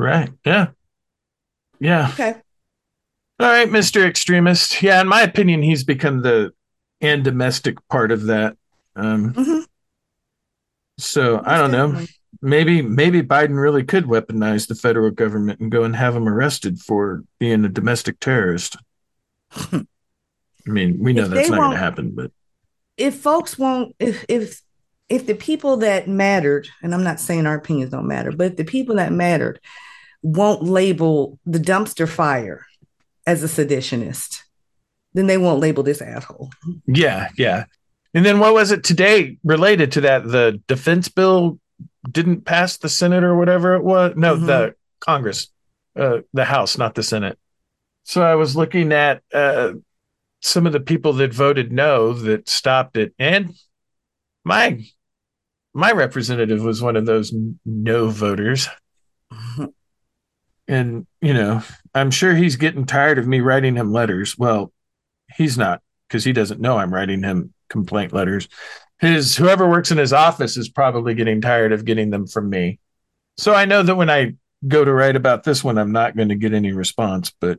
[0.00, 0.30] Right.
[0.46, 0.68] Yeah.
[1.78, 2.08] Yeah.
[2.14, 2.34] Okay.
[3.38, 4.06] All right, Mr.
[4.06, 4.82] Extremist.
[4.82, 6.52] Yeah, in my opinion, he's become the
[7.02, 8.56] and domestic part of that.
[8.96, 9.66] Um, Mhm.
[10.98, 12.06] so I don't know.
[12.40, 16.78] Maybe maybe Biden really could weaponize the federal government and go and have him arrested
[16.80, 18.76] for being a domestic terrorist.
[19.72, 19.84] I
[20.66, 22.30] mean, we know If that's not going to happen, but
[22.96, 24.62] If folks won't, if if
[25.10, 28.64] if the people that mattered, and I'm not saying our opinions don't matter, but the
[28.64, 29.60] people that mattered
[30.22, 32.66] won't label the dumpster fire
[33.26, 34.42] as a seditionist,
[35.14, 36.50] then they won't label this asshole.
[36.86, 37.64] yeah, yeah.
[38.14, 40.24] And then what was it today related to that?
[40.26, 41.58] The defense bill
[42.10, 44.14] didn't pass the Senate or whatever it was.
[44.16, 44.46] No, Mhm.
[44.46, 45.48] the Congress,
[45.96, 47.38] uh, the House, not the Senate.
[48.04, 49.74] So I was looking at uh,
[50.40, 53.54] some of the people that voted no that stopped it, and
[54.44, 54.82] my
[55.72, 57.32] my representative was one of those
[57.64, 58.68] no voters.
[60.70, 61.62] And you know,
[61.96, 64.38] I'm sure he's getting tired of me writing him letters.
[64.38, 64.72] Well,
[65.36, 68.48] he's not because he doesn't know I'm writing him complaint letters.
[69.00, 72.78] His whoever works in his office is probably getting tired of getting them from me.
[73.36, 74.36] So I know that when I
[74.68, 77.32] go to write about this one, I'm not going to get any response.
[77.40, 77.58] But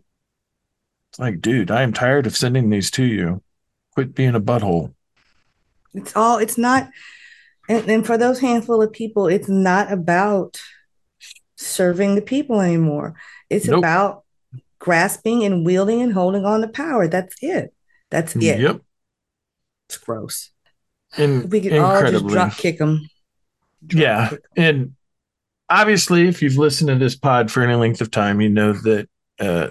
[1.09, 3.43] it's like, dude, I am tired of sending these to you.
[3.93, 4.93] Quit being a butthole.
[5.93, 6.89] It's all, it's not,
[7.67, 10.61] and, and for those handful of people, it's not about
[11.61, 13.15] serving the people anymore.
[13.49, 13.79] It's Nope.
[13.79, 14.23] about
[14.79, 17.07] grasping and wielding and holding on to power.
[17.07, 17.73] That's it.
[18.09, 18.59] That's it.
[18.59, 18.81] Yep.
[19.87, 20.51] It's gross.
[21.17, 23.07] In, We could all just drop kick them.
[23.89, 24.31] Yeah.
[24.55, 24.95] And
[25.69, 29.09] obviously, if you've listened to this pod for any length of time, you know that
[29.39, 29.69] uh,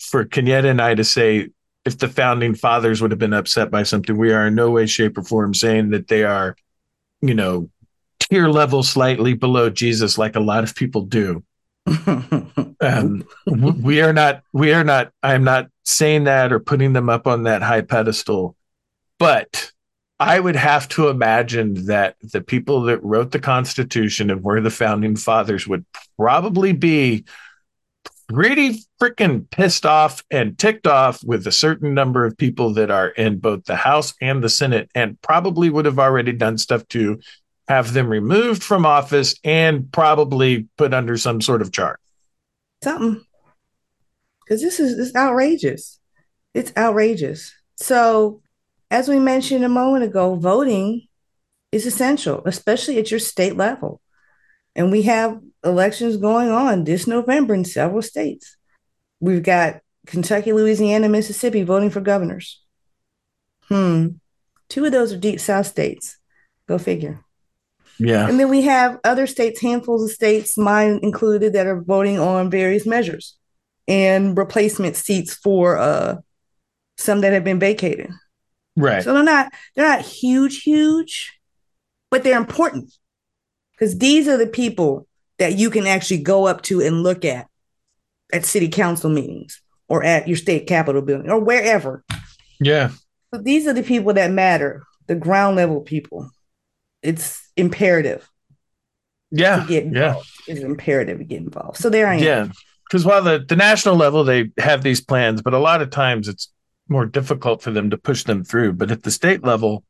[0.00, 1.50] for Kenyetta and I to say,
[1.84, 4.86] if the founding fathers would have been upset by something, we are in no way,
[4.86, 6.56] shape, or form saying that they are,
[7.20, 7.70] you know,
[8.20, 11.44] tier level slightly below Jesus, like a lot of people do.
[12.80, 13.24] Um,
[13.56, 17.44] we are not, we are not, I'm not saying that or putting them up on
[17.44, 18.56] that high pedestal,
[19.18, 19.72] but
[20.18, 24.70] I would have to imagine that the people that wrote the Constitution and were the
[24.70, 25.84] founding fathers would
[26.18, 27.24] probably be
[28.28, 33.08] pretty freaking pissed off and ticked off with a certain number of people that are
[33.08, 37.20] in both the House and the Senate, and probably would have already done stuff to
[37.68, 41.98] have them removed from office and probably put under some sort of charge.
[42.82, 43.24] something.
[44.44, 45.98] Because this is this outrageous.
[46.54, 47.52] It's outrageous.
[47.76, 48.42] So
[48.90, 51.08] as we mentioned a moment ago voting
[51.72, 54.00] is essential especially at your state level.
[54.76, 58.56] And we have elections going on this november in several states.
[59.20, 62.62] We've got kentucky louisiana mississippi voting for governors.
[63.62, 64.08] Hmm.
[64.68, 66.18] Two of those are deep south states.
[66.68, 67.25] Go figure
[67.98, 68.28] Yeah.
[68.28, 72.50] and then we have other states, handfuls of states, mine included, that are voting on
[72.50, 73.36] various measures
[73.88, 76.16] and replacement seats for uh,
[76.98, 78.10] some that have been vacated.
[78.76, 79.02] Right.
[79.02, 81.38] So they're not they're not huge, huge,
[82.10, 82.92] but they're important
[83.72, 85.06] because these are the people
[85.38, 87.46] that you can actually go up to and look at
[88.32, 92.04] at city council meetings or at your state capitol building or wherever.
[92.60, 92.90] yeah.
[93.32, 96.30] So these are the people that matter, the ground level people.
[97.02, 98.28] It's imperative
[99.30, 99.60] Yeah.
[99.62, 100.06] to get Yeah.
[100.08, 100.30] involved.
[100.48, 101.78] It's imperative to get involved.
[101.78, 102.22] So there I am.
[102.22, 102.48] Yeah.
[102.88, 106.28] Because while the, the national level, they have these plans, but a lot of times
[106.28, 106.52] it's
[106.88, 108.74] more difficult for them to push them through.
[108.74, 109.82] But at the state level,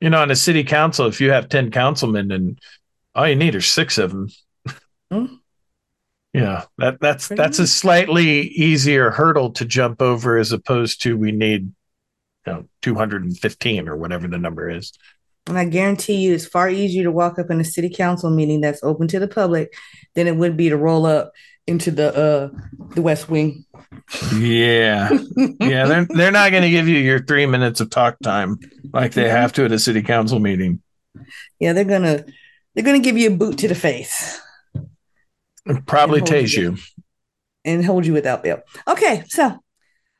[0.00, 2.58] You know, on a city council, if you have 10 councilmen and
[3.16, 4.28] all you need are six of them.
[5.10, 5.26] Hmm.
[6.32, 11.16] Yeah, that that's Pretty that's a slightly easier hurdle to jump over as opposed to
[11.16, 11.72] we need
[12.46, 14.92] you know 215 or whatever the number is.
[15.48, 18.60] And I guarantee you, it's far easier to walk up in a city council meeting
[18.60, 19.72] that's open to the public
[20.14, 21.32] than it would be to roll up
[21.66, 22.48] into the uh
[22.94, 23.64] the West Wing.
[24.36, 25.10] Yeah.
[25.60, 28.58] Yeah, they're they're not going to give you your 3 minutes of talk time
[28.92, 30.82] like they have to at a city council meeting.
[31.58, 32.24] yeah, they're gonna
[32.74, 34.40] they're gonna give you a boot to the face
[35.66, 36.72] And probably And tase you.
[36.72, 36.76] you.
[37.64, 38.60] and hold you without bail.
[38.86, 39.58] Okay, so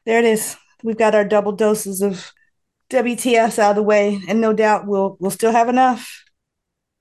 [0.04, 0.56] there it is.
[0.82, 2.32] We've got our double doses of
[2.90, 6.24] WTFs out of the way, and no doubt we'll we'll still have enough.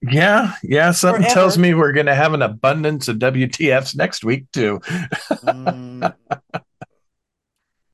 [0.01, 0.91] Yeah, yeah.
[0.91, 1.33] Something Forever.
[1.33, 4.79] tells me we're going to have an abundance of WTFs next week too.
[4.79, 6.13] Mm.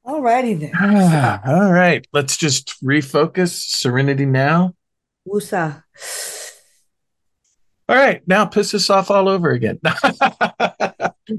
[0.06, 0.72] All righty then.
[1.46, 3.52] All right, let's just refocus.
[3.52, 4.76] Serenity now.
[5.28, 5.84] Wusa.
[7.88, 9.80] All right, now piss us off all over again.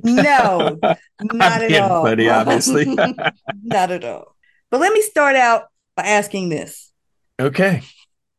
[0.03, 2.03] No, not at all.
[2.03, 2.87] buddy, obviously.
[3.63, 4.35] not at all.
[4.71, 5.65] But let me start out
[5.97, 6.93] by asking this.
[7.41, 7.83] okay,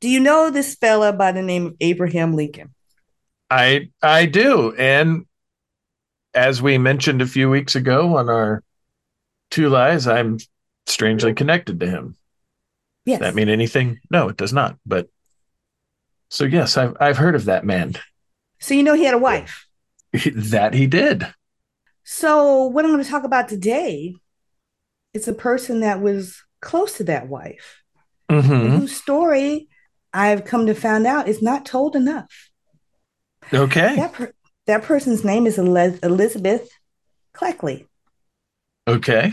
[0.02, 2.74] Do you know this fella by the name of Abraham Lincoln?
[3.50, 5.26] I I do, and
[6.34, 8.63] as we mentioned a few weeks ago on our
[9.52, 10.39] two lies, I'm
[10.88, 12.18] strangely connected to him.
[13.06, 13.20] Yes.
[13.20, 14.00] That mean anything?
[14.10, 14.78] No, it does not.
[14.86, 15.08] But
[16.30, 17.94] so yes, I've I've heard of that man.
[18.60, 19.68] so you know he had a wife.
[20.34, 21.28] that he did.
[22.04, 24.15] So what I'm going to talk about today
[25.13, 27.82] is a person that was close to that wife,
[28.28, 29.69] and hmm whose story
[30.13, 32.49] I've come to find out is not told enough.
[33.54, 33.95] Okay.
[33.95, 34.34] That per-
[34.65, 36.67] that person's name is Eliz- Elizabeth
[37.34, 37.86] Keckley.
[38.88, 39.32] Okay.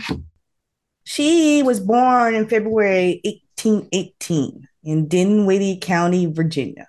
[1.05, 6.87] She was born in February 1818 in Dinwiddie County, Virginia.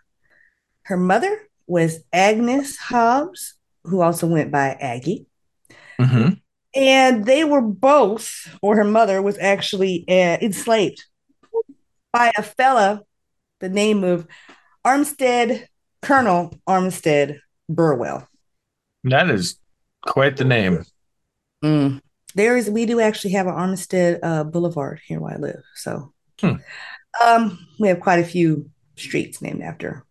[0.83, 3.54] Her mother was Agnes Hobbs,
[3.85, 5.26] who also went by Aggie.
[5.98, 6.35] hmm
[6.75, 11.05] And they were both, or her mother was actually uh, enslaved
[12.13, 13.03] by a fella,
[13.61, 14.27] the name of
[14.85, 15.67] Armstead,
[16.03, 18.29] Colonel Armstead Burwell.
[19.05, 19.57] That is
[20.07, 20.85] quite the name.
[21.65, 22.01] Mm.
[22.35, 25.63] There is, we do actually have an Armstead uh, Boulevard here where I live.
[25.75, 26.57] So, Hmm.
[27.25, 30.05] um, we have quite a few streets named after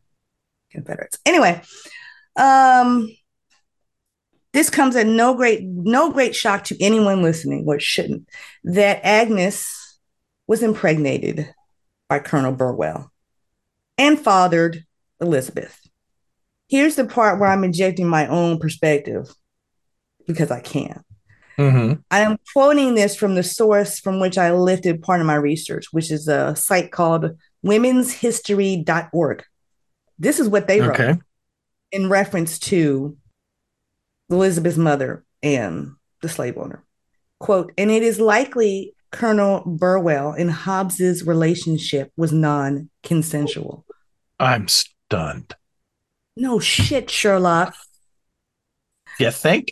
[0.72, 1.20] Confederates.
[1.26, 1.62] Anyway,
[2.38, 3.14] um,
[4.54, 8.28] this comes at no great, no great shock to anyone listening, or shouldn't,
[8.64, 10.00] that Agnes
[10.48, 11.54] was impregnated
[12.10, 13.12] by Colonel Burwell
[13.98, 14.86] and fathered
[15.20, 15.80] Elizabeth.
[16.68, 19.28] Here's the part where I'm injecting my own perspective
[20.28, 21.04] because I can.
[21.58, 25.36] hmm I am quoting this from the source from which I lifted part of my
[25.36, 27.32] research, which is a site called
[27.66, 29.44] womenshistory.org.
[30.20, 31.16] This is what they wrote Okay.
[31.92, 33.18] in reference to
[34.30, 36.84] Elizabeth's mother and the slave owner.
[37.40, 43.86] Quote, and it is likely Colonel Burwell and Hobbs's relationship was non consensual.
[44.40, 45.56] I'm stunned.
[46.36, 47.76] No shit, Sherlock.
[49.20, 49.70] You think?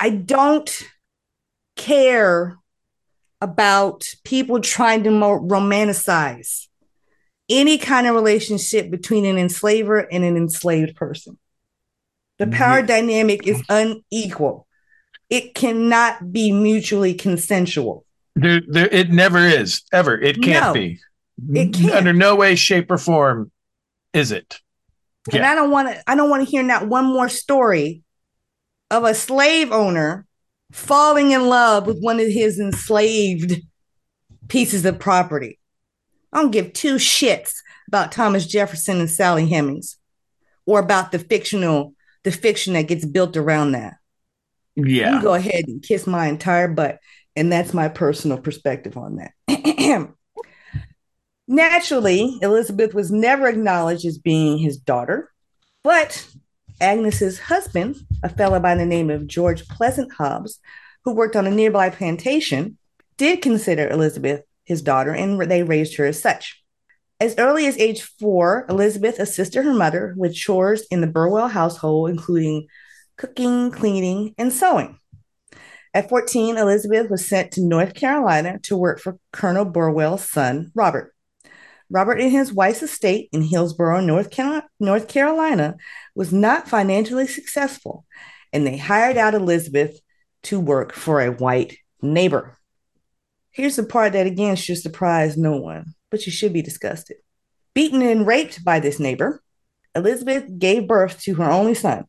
[0.00, 0.82] I don't
[1.76, 2.58] care
[3.40, 6.66] about people trying to romanticize
[7.48, 11.38] any kind of relationship between an enslaver and an enslaved person.
[12.38, 12.86] The power Yeah.
[12.86, 14.66] dynamic is unequal.
[15.30, 18.04] It cannot be mutually consensual.
[18.34, 19.82] There, there, it never is.
[19.92, 20.20] Ever.
[20.20, 21.00] It can't No, be.
[21.54, 21.94] it can't.
[21.94, 23.50] Under no way, shape, or form
[24.12, 24.60] is it.
[25.32, 25.50] And Yeah.
[25.50, 28.02] I don't want to I don't want to hear not one more story
[28.90, 30.26] of a slave owner
[30.70, 33.62] falling in love with one of his enslaved
[34.48, 35.58] pieces of property.
[36.32, 37.54] I don't give two shits
[37.88, 39.96] about Thomas Jefferson and Sally Hemings
[40.66, 41.94] or about the fictional
[42.26, 43.98] the fiction that gets built around that.
[44.74, 45.14] Yeah.
[45.14, 46.98] You go ahead and kiss my entire butt.
[47.36, 50.12] And that's my personal perspective on that.
[51.48, 55.30] Naturally, Elizabeth was never acknowledged as being his daughter,
[55.84, 56.26] but
[56.80, 60.58] Agnes's husband, a fellow by the name of George Pleasant Hobbs,
[61.04, 62.76] who worked on a nearby plantation,
[63.16, 66.60] did consider Elizabeth his daughter and they raised her as such.
[67.18, 72.10] As early as age four, Elizabeth assisted her mother with chores in the Burwell household,
[72.10, 72.66] including
[73.16, 74.98] cooking, cleaning, and sewing.
[75.94, 81.14] At 14, Elizabeth was sent to North Carolina to work for Colonel Burwell's son, Robert.
[81.88, 85.76] Robert and his wife's estate in Hillsborough, North, Carol- North Carolina,
[86.14, 88.04] was not financially successful,
[88.52, 89.98] and they hired out Elizabeth
[90.42, 92.58] to work for a white neighbor.
[93.56, 97.16] Here's the part that again should surprise no one, but you should be disgusted.
[97.72, 99.42] Beaten and raped by this neighbor,
[99.94, 102.04] Elizabeth gave birth to her only son,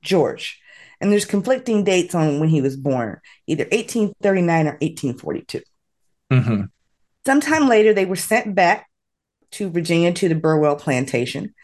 [0.00, 0.58] George.
[0.98, 5.60] And there's conflicting dates on when he was born, either 1839 or 1842.
[6.32, 6.62] Mm-hmm.
[7.26, 8.88] Sometime later, they were sent back
[9.50, 11.54] to Virginia to the Burwell plantation.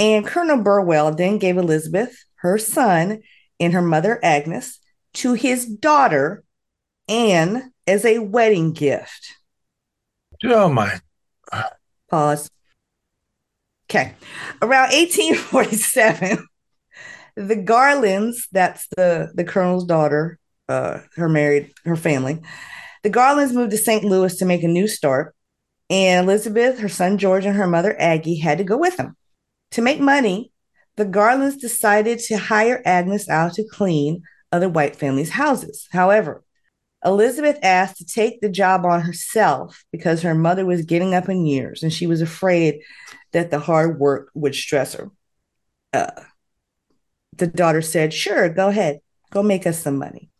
[0.00, 3.22] And Colonel Burwell then gave Elizabeth, her son,
[3.60, 4.80] and her mother, Agnes,
[5.12, 6.42] to his daughter,
[7.08, 9.34] Anne, as a wedding gift.
[10.44, 11.00] Oh my.
[12.10, 12.50] Pause.
[13.90, 14.14] Okay.
[14.62, 16.46] Around 1847,
[17.36, 22.40] the Garlands, that's the, the colonel's daughter, uh, her married, her family,
[23.02, 24.04] the Garlands moved to St.
[24.04, 25.34] Louis to make a new start.
[25.90, 29.16] And Elizabeth, her son George, and her mother Aggie had to go with them.
[29.72, 30.50] To make money,
[30.96, 35.86] the Garlands decided to hire Agnes out to clean other white families' houses.
[35.92, 36.42] However,
[37.04, 41.44] Elizabeth asked to take the job on herself because her mother was getting up in
[41.44, 42.80] years and she was afraid
[43.32, 45.10] that the hard work would stress her.
[45.92, 46.10] Uh,
[47.36, 49.00] the daughter said, Sure, go ahead,
[49.30, 50.30] go make us some money.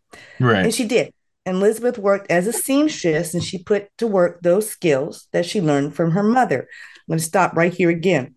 [0.40, 0.64] Right.
[0.64, 1.12] And she did.
[1.46, 5.60] And Elizabeth worked as a seamstress and she put to work those skills that she
[5.60, 6.60] learned from her mother.
[6.60, 8.36] I'm going to stop right here again.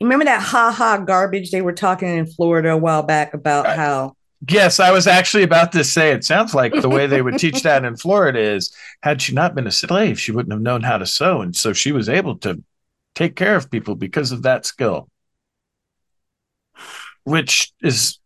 [0.00, 3.76] Remember that ha ha garbage they were talking in Florida a while back about Right.
[3.76, 4.14] how
[4.48, 7.62] Yes, I was actually about to say it sounds like the way they would teach
[7.62, 10.98] that in Florida is had she not been a slave, she wouldn't have known how
[10.98, 11.42] to sew.
[11.42, 12.62] And so she was able to
[13.14, 15.08] take care of people because of that skill.
[17.24, 18.18] Which is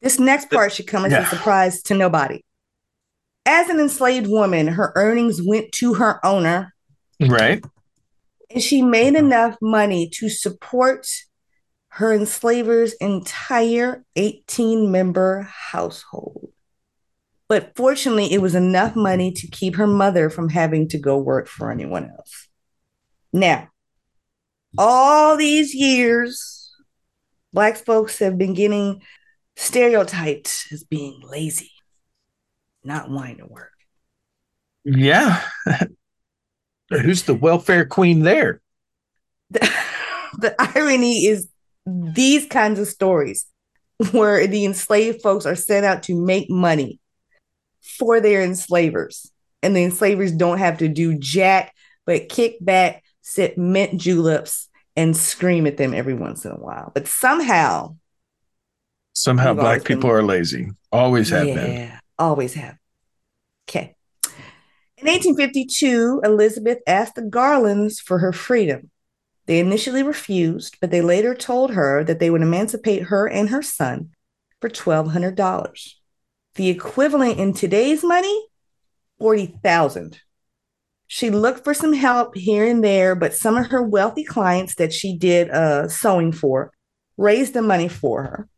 [0.00, 1.22] this next part should come as Yeah.
[1.22, 2.44] a surprise to nobody.
[3.46, 6.74] As an enslaved woman, her earnings went to her owner
[7.20, 7.64] right.
[8.50, 9.26] and she made mm-hmm.
[9.26, 11.06] enough money to support
[11.94, 16.50] her enslaver's entire 18 member household.
[17.48, 21.48] But fortunately, it was enough money to keep her mother from having to go work
[21.48, 22.48] for anyone else.
[23.30, 23.68] Now,
[24.78, 26.72] all these years,
[27.52, 29.02] Black folks have been getting
[29.56, 31.72] stereotyped as being lazy,
[32.82, 33.72] not wanting to work.
[34.84, 35.42] Yeah.
[36.88, 38.62] Who's the welfare queen there?
[39.50, 39.60] the,
[40.38, 41.51] the irony is
[41.86, 43.46] these kinds of stories
[44.12, 46.98] where the enslaved folks are sent out to make money
[47.80, 49.30] for their enslavers
[49.62, 51.74] and the enslavers don't have to do jack
[52.06, 56.90] but kick back sip mint juleps and scream at them every once in a while
[56.94, 57.94] but somehow
[59.14, 60.70] Somehow black always been- people are lazy.
[60.90, 61.72] Always have been.
[61.72, 62.76] yeah, always have.
[63.68, 63.94] Okay.
[64.96, 68.90] In 1852, Elizabeth asked the Garlands for her freedom.
[69.46, 73.62] They initially refused, but they later told her that they would emancipate her and her
[73.62, 74.10] son
[74.60, 75.94] for $1,200.
[76.54, 78.46] The equivalent in today's money,
[79.18, 80.20] 40,000.
[81.08, 84.92] She looked for some help here and there, but some of her wealthy clients that
[84.92, 86.72] she did uh, sewing for
[87.16, 88.48] raised the money for her.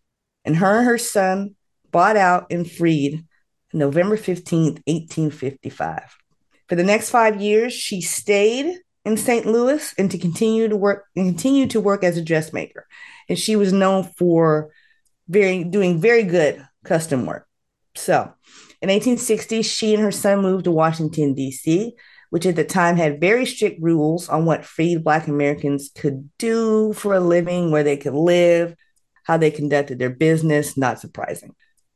[0.45, 1.57] And her and her son
[1.91, 3.25] bought out and freed
[3.73, 6.17] November 15th, 1855.
[6.69, 9.47] For the next five years, she stayed in St.
[9.47, 12.87] Louis and to continue to work and continue to work as a dressmaker.
[13.29, 14.71] And she was known for
[15.29, 17.47] very doing very good custom work.
[17.95, 18.33] So
[18.83, 21.95] in 1860, she and her son moved to Washington, D.C.,
[22.31, 26.93] which at the time had very strict rules on what freed Black Americans could do
[26.93, 28.75] for a living, where they could live,
[29.23, 30.77] how they conducted their business.
[30.77, 31.55] Not surprising.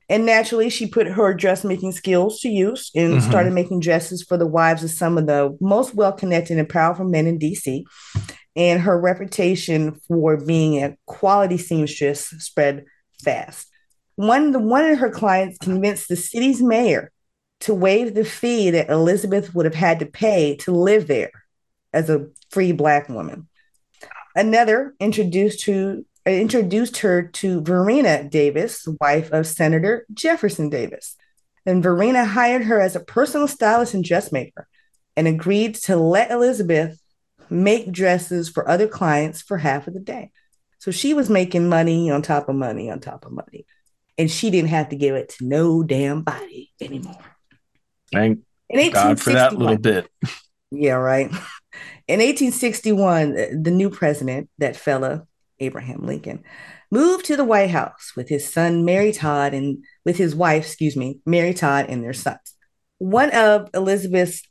[0.08, 3.28] And naturally, she put her dressmaking skills to use and Mhm.
[3.28, 7.04] started making dresses for the wives of some of the most well connected and powerful
[7.04, 7.84] men in DC.
[8.56, 12.84] And her reputation for being a quality seamstress spread
[13.22, 13.68] fast.
[14.16, 17.12] One, one of her clients convinced the city's mayor
[17.60, 21.30] to waive the fee that Elizabeth would have had to pay to live there
[21.92, 23.46] as a free Black woman.
[24.34, 26.04] Another introduced to
[26.36, 31.16] introduced her to Varina Davis, wife of Senator Jefferson Davis.
[31.64, 34.66] And Varina hired her as a personal stylist and dressmaker
[35.16, 37.00] and agreed to let Elizabeth
[37.50, 40.30] make dresses for other clients for half of the day.
[40.78, 43.66] So she was making money on top of money on top of money.
[44.16, 47.18] And she didn't have to give it to no damn body anymore.
[48.72, 50.10] Thank God for that little bit.
[50.70, 51.30] yeah, right.
[52.08, 55.27] In 1861, the new president, that fella,
[55.60, 56.44] Abraham Lincoln,
[56.90, 60.96] moved to the White House with his son, Mary Todd, and with his wife, excuse
[60.96, 62.54] me, Mary Todd, and their sons.
[62.98, 64.42] One of Elizabeth's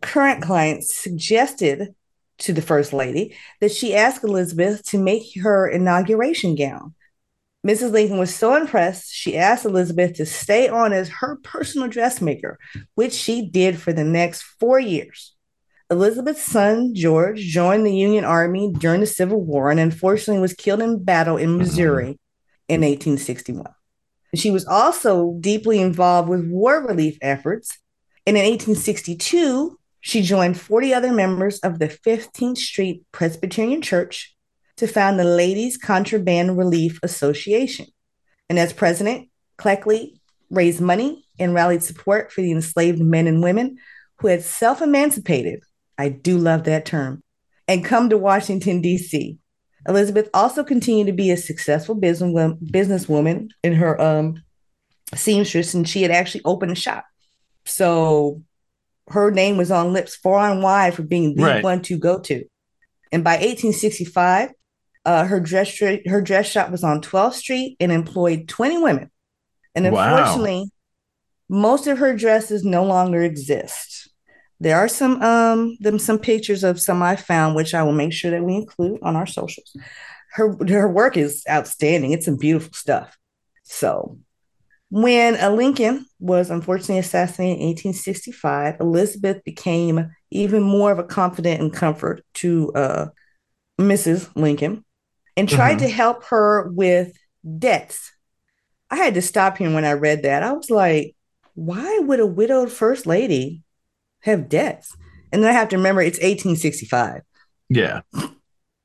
[0.00, 1.94] current clients suggested
[2.38, 6.94] to the First Lady that she ask Elizabeth to make her inauguration gown.
[7.66, 7.90] Mrs.
[7.90, 12.58] Lincoln was so impressed, she asked Elizabeth to stay on as her personal dressmaker,
[12.94, 15.36] which she did for the next four years.
[15.90, 20.80] Elizabeth's son, George, joined the Union Army during the Civil War and unfortunately was killed
[20.80, 21.58] in battle in mm-hmm.
[21.58, 22.18] Missouri
[22.68, 23.66] in 1861.
[24.36, 27.78] She was also deeply involved with war relief efforts.
[28.26, 34.36] And in 1862, she joined 40 other members of the 15th Street Presbyterian Church
[34.76, 37.86] to found the Ladies Contraband Relief Association.
[38.48, 39.28] And as president,
[39.58, 43.78] Keckley raised money and rallied support for the enslaved men and women
[44.18, 45.60] who had self emancipated.
[46.00, 47.22] I do love that term.
[47.68, 49.38] And come to Washington, D.C.
[49.86, 54.42] Elizabeth also continued to be a successful businesswoman in her um,
[55.14, 57.04] seamstress, and she had actually opened a shop.
[57.64, 58.42] So
[59.08, 61.64] her name was on lips far and wide for being the Right.
[61.64, 62.44] one to go to.
[63.12, 64.50] And by 1865,
[65.04, 69.10] uh, her dress her dress shop was on 12th Street and employed 20 women.
[69.74, 70.14] And Wow.
[70.14, 70.70] unfortunately,
[71.48, 73.89] most of her dresses no longer exist.
[74.60, 78.12] There are some um them some pictures of some I found, which I will make
[78.12, 79.74] sure that we include on our socials.
[80.32, 82.12] Her her work is outstanding.
[82.12, 83.16] It's some beautiful stuff.
[83.64, 84.18] So
[84.90, 91.60] when a Lincoln was unfortunately assassinated in 1865, Elizabeth became even more of a confidant
[91.60, 93.06] and comfort to uh,
[93.80, 94.28] Mrs.
[94.34, 94.84] Lincoln
[95.36, 95.82] and tried Mhm.
[95.82, 97.12] to help her with
[97.58, 98.10] debts.
[98.90, 100.42] I had to stop here when I read that.
[100.42, 101.14] I was like,
[101.54, 103.62] why would a widowed first lady
[104.20, 104.96] have debts?
[105.32, 107.22] And then I have to remember it's 1865.
[107.68, 108.00] Yeah.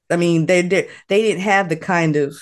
[0.09, 2.35] I mean, they they, they didn't have the kind of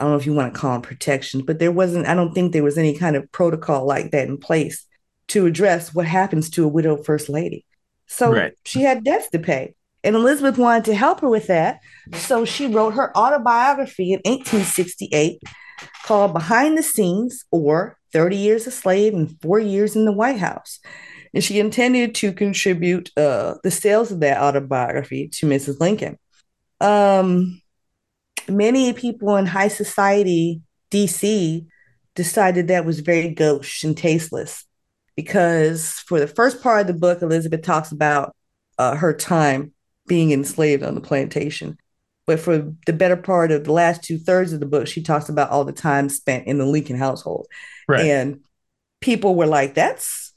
[0.00, 2.06] I don't know if you want to call them protections, but there wasn't.
[2.06, 4.86] I don't think there was any kind of protocol like that in place
[5.28, 7.66] to address what happens to a widowed first lady.
[8.06, 8.54] So Right.
[8.64, 11.80] she had debts to pay, and Elizabeth wanted to help her with that.
[12.14, 15.42] So she wrote her autobiography in 1868
[16.04, 20.38] called "Behind the Scenes" or "30 Years a Slave and Four Years in the White
[20.38, 20.78] House."
[21.38, 25.78] And she intended to contribute uh, the sales of that autobiography to Mrs.
[25.78, 26.18] Lincoln.
[26.80, 27.62] Um,
[28.48, 31.64] many people in high society DC
[32.16, 34.64] decided that was very gauche and tasteless
[35.14, 38.34] because for the first part of the book, Elizabeth talks about
[38.76, 39.72] uh, her time
[40.08, 41.78] being enslaved on the plantation.
[42.26, 45.28] But for the better part of the last two thirds of the book, she talks
[45.28, 47.46] about all the time spent in the Lincoln household.
[47.86, 48.06] Right.
[48.06, 48.40] And
[49.00, 50.27] people were like, that's,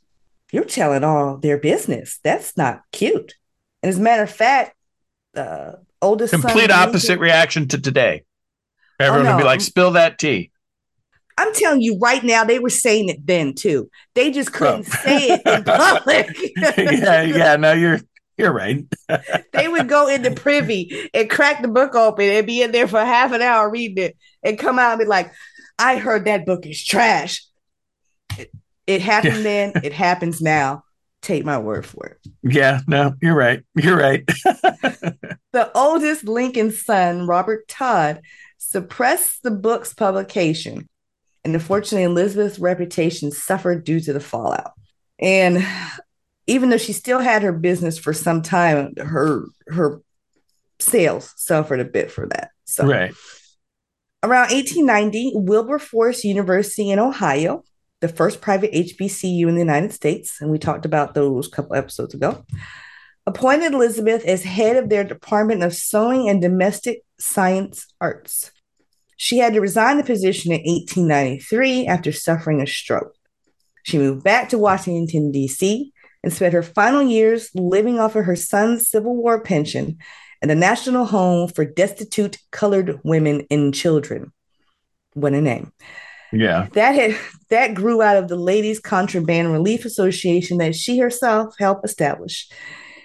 [0.51, 2.19] you're telling all their business.
[2.23, 3.35] That's not cute.
[3.83, 4.75] And as a matter of fact,
[5.35, 8.23] uh, oldest son, Complete Lincoln- opposite reaction to today.
[8.99, 10.51] Everyone would be like, spill that tea.
[11.37, 13.89] I'm telling you right now, they were saying it then too.
[14.13, 14.97] They just couldn't Oh.
[15.03, 16.27] say it in public.
[16.77, 17.99] yeah, yeah, no, you're
[18.37, 18.83] you're right.
[19.53, 22.99] they would go into privy and crack the book open and be in there for
[22.99, 25.31] half an hour reading it and come out and be like,
[25.79, 27.43] I heard that book is trash.
[28.87, 29.41] It, happened Yeah.
[29.43, 30.83] then, it happens now.
[31.21, 32.17] Take my word for it.
[32.41, 33.63] Yeah, no, you're right.
[33.75, 34.23] You're right.
[35.53, 38.21] The oldest Lincoln son, Robert Todd,
[38.57, 40.87] suppressed the book's publication.
[41.43, 44.71] And unfortunately, Elizabeth's reputation suffered due to the fallout.
[45.19, 45.61] And
[46.47, 49.99] even though she still had her business for some time, her her
[50.79, 52.51] sales suffered a bit for that.
[52.63, 53.13] So right.
[54.23, 57.63] Around 1890, Wilberforce University in Ohio,
[58.01, 61.75] the first private HBCU in the United States, and we talked about those a couple
[61.75, 62.43] episodes ago,
[63.25, 68.51] appointed Elizabeth as head of their Department of Sewing and Domestic Science Arts.
[69.17, 73.13] She had to resign the position in 1893 after suffering a stroke.
[73.83, 75.93] She moved back to Washington, D.C.,
[76.23, 79.97] and spent her final years living off of her son's Civil War pension
[80.41, 84.31] and the National Home for Destitute Colored Women and Children.
[85.13, 85.71] What a name.
[86.31, 86.67] Yeah.
[86.73, 87.17] That had
[87.49, 92.49] that grew out of the Ladies Contraband Relief Association that she herself helped establish.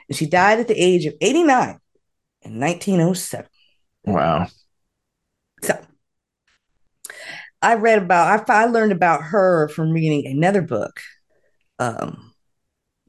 [0.09, 1.81] And she died at the age of 89
[2.43, 3.47] in 1907.
[4.05, 4.47] Wow.
[5.63, 5.79] So
[7.61, 11.01] I read about I, I learned about her from reading another book
[11.79, 12.33] um,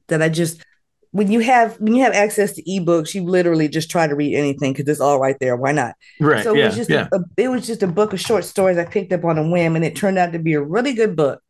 [0.07, 0.63] that I just
[1.12, 4.36] when you have when you have access to ebooks, you literally just try to read
[4.36, 5.55] anything because it's all right there.
[5.55, 5.95] Why not?
[6.20, 6.43] Right.
[6.43, 6.66] So it yeah.
[6.66, 7.08] was just yeah.
[7.12, 9.76] a, it was just a book of short stories I picked up on a whim,
[9.76, 11.41] and it turned out to be a really good book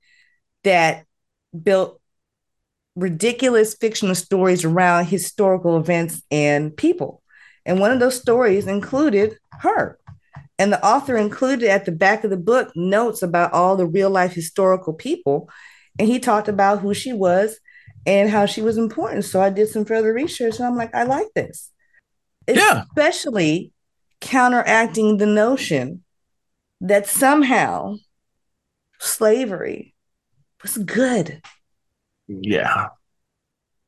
[0.64, 1.06] that
[1.64, 2.00] built
[2.96, 7.22] ridiculous fictional stories around historical events and people.
[7.66, 10.00] And one of those stories included her.
[10.60, 14.10] And the author included at the back of the book notes about all the real
[14.10, 15.50] life historical people.
[16.00, 17.60] And he talked about who she was
[18.08, 19.26] and how she was important.
[19.26, 21.72] So I did some further research and I'm like, I like this.
[22.48, 22.84] Yeah.
[22.90, 23.72] Especially
[24.22, 26.04] counteracting the notion
[26.82, 27.98] that somehow
[29.00, 29.94] slavery
[30.64, 31.42] was good.
[32.28, 32.88] Yeah.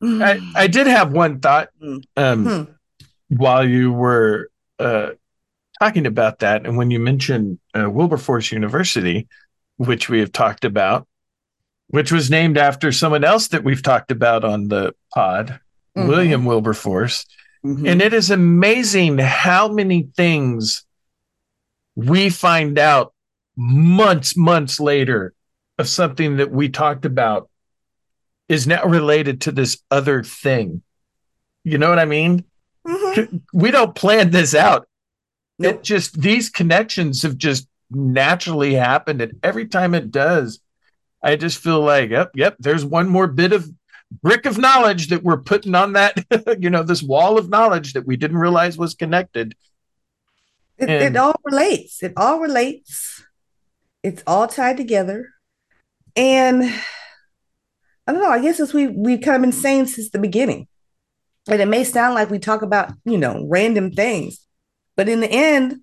[0.01, 2.03] I, I did have one thought Mm.
[2.15, 2.71] um, Hmm.
[3.29, 4.49] while you were
[4.79, 5.11] uh,
[5.81, 9.27] talking about that, and when you mentioned uh, Wilberforce University,
[9.77, 11.05] which we have talked about,
[11.89, 15.59] which was named after someone else that we've talked about on the pod,
[15.97, 16.07] Mhm.
[16.07, 17.25] William Wilberforce.
[17.65, 17.89] Mhm.
[17.91, 20.85] And it is amazing how many things
[21.95, 23.13] we find out
[23.57, 25.33] months, months later
[25.77, 27.49] of something that we talked about
[28.47, 30.81] is now related to this other thing.
[31.63, 32.45] You know what I mean?
[32.87, 33.41] Mhm.
[33.51, 34.87] We don't plan this out.
[35.57, 35.75] Nope.
[35.75, 39.21] It just these connections have just naturally happened.
[39.21, 40.59] And every time it does,
[41.21, 43.69] I just feel like, yep, yep, there's one more bit of
[44.21, 46.17] brick of knowledge that we're putting on that,
[46.59, 49.55] you know, this wall of knowledge that we didn't realize was connected.
[50.77, 52.01] It, And- it all relates.
[52.01, 53.23] It all relates.
[54.01, 55.29] It's all tied together.
[56.15, 56.63] And
[58.07, 60.67] I don't know, I guess as we we've kind of been saying since the beginning.
[61.47, 64.45] And it may sound like we talk about, you know, random things,
[64.95, 65.81] but in the end,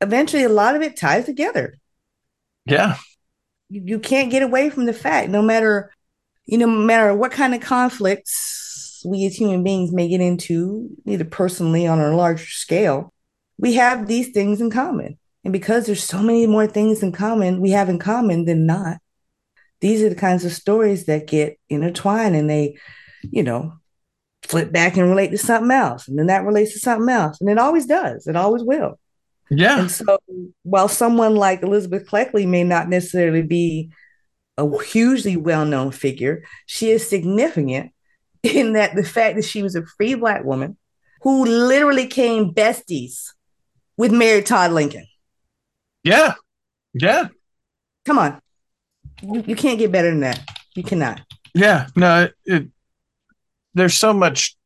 [0.00, 1.74] eventually a lot of it ties together.
[2.64, 2.96] Yeah.
[3.68, 5.92] You, can't get away from the fact, no matter,
[6.44, 10.88] you know, no matter what kind of conflicts we as human beings may get into,
[11.04, 13.12] either personally on a larger scale,
[13.58, 15.18] we have these things in common.
[15.44, 18.98] And because there's so many more things in common, we have in common than not.
[19.80, 22.78] These are the kinds of stories that get intertwined and they,
[23.22, 23.74] you know,
[24.42, 26.08] flip back and relate to something else.
[26.08, 27.40] And then that relates to something else.
[27.40, 28.26] And it always does.
[28.26, 28.98] It always will.
[29.50, 29.80] Yeah.
[29.80, 30.18] And so,
[30.62, 33.90] while someone like Elizabeth Keckley may not necessarily be
[34.58, 37.92] a hugely well known figure, she is significant
[38.42, 40.76] in that the fact that she was a free Black woman
[41.22, 43.32] who literally came besties
[43.96, 45.06] with Mary Todd Lincoln.
[46.04, 46.34] Yeah.
[46.94, 47.28] Yeah.
[48.04, 48.40] Come on.
[49.22, 50.40] You, you can't get better than that.
[50.74, 51.20] You cannot.
[51.54, 51.88] Yeah.
[51.96, 52.68] No, it,
[53.74, 54.56] there's so much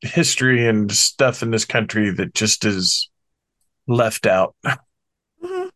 [0.00, 3.08] history and stuff in this country that just is
[3.86, 4.54] left out.
[5.42, 5.70] Mhm.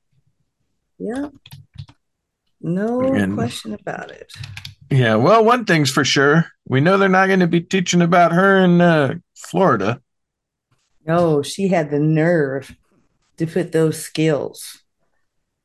[0.99, 1.29] Yeah.
[2.61, 4.33] No And- question about it.
[4.91, 5.17] Yeah.
[5.17, 6.47] Well, one thing's for sure.
[6.67, 10.01] We know they're not going to be teaching about her in uh, Florida.
[11.07, 12.75] No, she had the nerve
[13.37, 14.83] to put those skills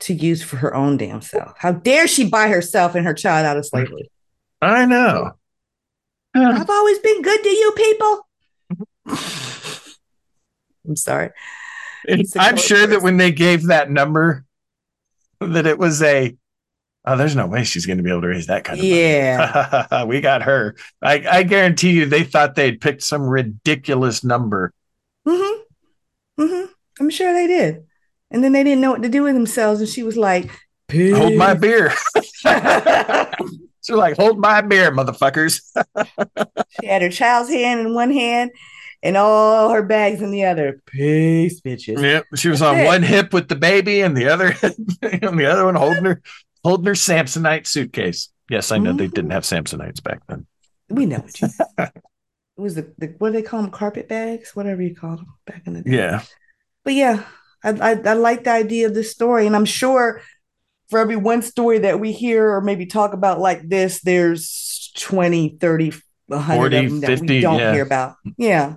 [0.02, 1.54] to use for her own damn self.
[1.58, 4.10] How dare she buy herself and her child out of slavery?
[4.62, 5.32] I know.
[6.36, 8.28] I've always been good to you people.
[10.88, 11.30] I'm sorry.
[12.38, 14.46] I'm sure that when they gave that number,
[15.40, 16.36] that it was a,
[17.06, 19.00] oh, there's no way she's going to be able to raise that kind of money.
[19.00, 20.04] Yeah.
[20.06, 20.76] we got her.
[21.02, 24.74] I, I guarantee you they thought they'd picked some ridiculous number.
[25.28, 26.44] Mm-hmm.
[26.44, 26.72] Mm-hmm.
[27.00, 27.86] I'm sure they did.
[28.32, 29.80] And then they didn't know what to do with themselves.
[29.80, 30.50] And she was like,
[30.92, 31.92] Hold my beer.
[32.16, 32.50] she
[33.82, 35.62] so like, hold my beer, motherfuckers.
[36.80, 38.52] She had her child's hand in one hand
[39.04, 40.82] and all her bags in the other.
[40.88, 42.02] Peace, bitches.
[42.02, 42.26] Yep.
[42.36, 42.86] She was That's on it.
[42.86, 44.56] one hip with the baby and the other
[45.02, 46.22] and the other one holding her
[46.64, 48.30] holding her Samsonite suitcase.
[48.50, 49.14] Yes, I know they Mhm.
[49.14, 50.48] didn't have Samsonites back then.
[50.90, 51.90] We know what you mean.
[52.56, 53.72] It was the, the what do they call them?
[53.72, 55.96] Carpet bags, whatever you called them back in the day.
[55.98, 56.22] Yeah.
[56.84, 57.24] But yeah,
[57.64, 60.22] I, I I like the idea of this story, and I'm sure
[60.92, 65.58] for every one story that we hear or maybe talk about like this, there's 20,
[65.60, 65.94] 30,
[66.28, 67.74] 100 40, of them that 50, we don't yeah.
[67.74, 68.18] hear about.
[68.38, 68.76] Yeah,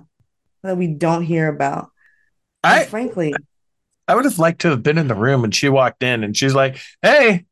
[0.63, 1.91] that we don't hear about.
[2.63, 3.33] I And frankly,
[4.07, 6.35] I would have liked to have been in the room and she walked in and
[6.35, 7.45] she's like, Hey,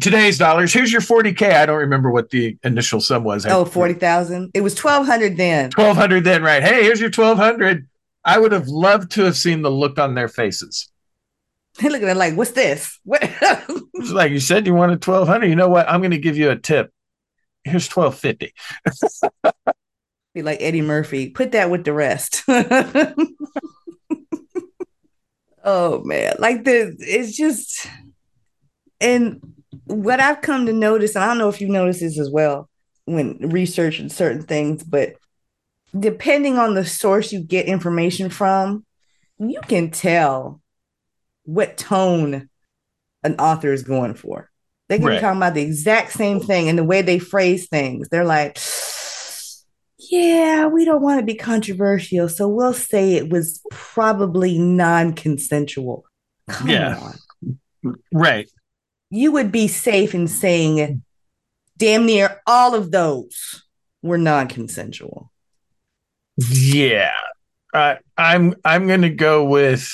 [0.00, 1.52] today's dollars, here's your 40K.
[1.52, 3.46] I don't remember what the initial sum was.
[3.46, 4.50] oh, 40,000.
[4.54, 5.70] It was 1,200 then.
[5.74, 6.62] 1200 then, right?
[6.62, 7.88] Hey, here's your 1200.
[8.24, 10.90] I would have loved to have seen the look on their faces.
[11.80, 12.98] They look at it like, what's this?
[13.04, 13.22] What?
[14.00, 15.46] It's like you said you wanted 1200.
[15.48, 15.88] You know what?
[15.88, 16.92] I'm going to give you a tip.
[17.64, 18.54] Here's 1250.
[20.38, 21.30] Be like Eddie Murphy.
[21.30, 22.44] Put that with the rest.
[25.64, 27.88] oh man, like the it's just
[29.00, 29.40] and
[29.86, 32.70] what I've come to notice, and I don't know if you notice this as well
[33.04, 35.14] when researching certain things, but
[35.98, 38.86] depending on the source you get information from,
[39.40, 40.60] you can tell
[41.46, 42.48] what tone
[43.24, 44.48] an author is going for.
[44.88, 48.08] They can be talking about the exact same thing and the way they phrase things.
[48.08, 48.56] They're like,
[50.10, 56.04] yeah, we don't want to be controversial, so we'll say it was probably non-consensual.
[56.48, 57.12] Come Yeah.
[57.84, 57.94] on.
[58.12, 58.50] Right.
[59.10, 61.02] You would be safe in saying
[61.76, 63.64] damn near all of those
[64.02, 65.30] were non-consensual.
[66.50, 67.12] Yeah.
[67.74, 69.92] Uh, I'm I'm going to go with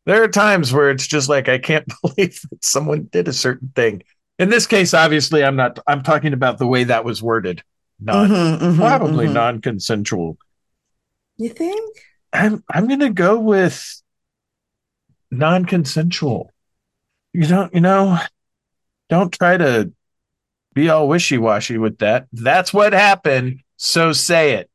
[0.05, 3.71] there are times where it's just like I can't believe that someone did a certain
[3.75, 4.03] thing.
[4.37, 5.79] In this case, obviously, I'm not.
[5.87, 7.63] I'm talking about the way that was worded.
[7.99, 9.35] Not mm-hmm, mm-hmm, probably mm-hmm.
[9.35, 10.37] non-consensual.
[11.37, 11.97] You think?
[12.33, 14.01] I'm I'm gonna go with
[15.29, 16.51] non-consensual.
[17.33, 17.73] You don't.
[17.73, 18.19] You know.
[19.09, 19.91] Don't try to
[20.73, 22.27] be all wishy-washy with that.
[22.31, 23.61] That's what happened.
[23.75, 24.70] So say it.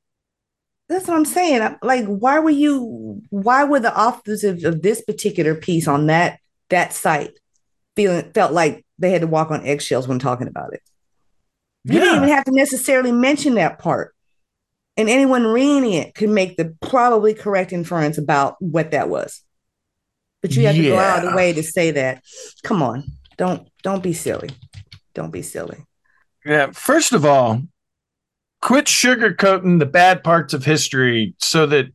[0.89, 1.77] That's what I'm saying.
[1.83, 3.23] Like, why were you?
[3.31, 6.39] Why were the authors of, of this particular piece on that
[6.71, 7.33] that site
[7.97, 10.83] feeling felt like they had to walk on eggshells when talking about it?
[11.85, 12.01] You yeah.
[12.01, 14.15] didn't even have to necessarily mention that part,
[14.97, 19.43] and anyone reading it could make the probably correct inference about what that was.
[20.41, 20.83] But you have yeah.
[20.83, 22.23] to go out of the way to say that.
[22.63, 23.05] Come on,
[23.37, 24.51] don't don't be silly.
[25.15, 25.85] Don't be silly.
[26.45, 26.71] Yeah.
[26.71, 27.63] First of all,
[28.67, 31.87] quit sugarcoating the bad parts of history so that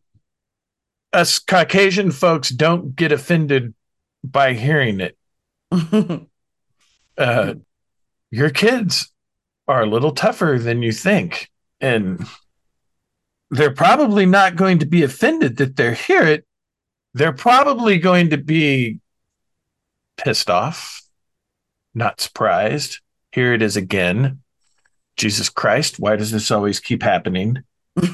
[1.12, 3.74] us Caucasian folks don't get offended
[4.24, 5.18] by hearing it.
[7.18, 7.56] uh,
[8.30, 9.12] your kids
[9.68, 11.52] are a little tougher than you think.
[11.82, 12.26] And
[13.50, 16.46] they're probably not going to be offended that they hear it.
[17.14, 19.00] They're probably going to be
[20.16, 21.02] pissed off,
[21.94, 23.02] not surprised.
[23.34, 24.41] Here it is again.
[25.18, 27.64] Jesus Christ, why does this always keep happening?
[27.96, 28.14] you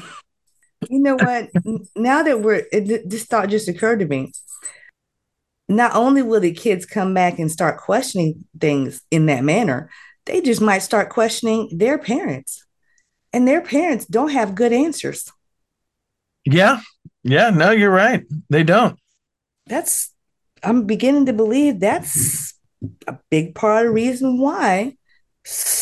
[0.90, 1.50] know what?
[1.96, 4.32] now that we're, it, this thought just occurred to me.
[5.68, 9.90] Not only will the kids come back and start questioning things in that manner,
[10.24, 12.64] they just might start questioning their parents.
[13.32, 15.30] And their parents don't have good answers.
[16.44, 16.80] Yeah.
[17.22, 17.50] Yeah.
[17.50, 18.24] No, you're right.
[18.48, 18.98] They don't.
[19.66, 20.14] That's,
[20.62, 22.54] I'm beginning to believe that's
[23.06, 24.96] a big part of the reason why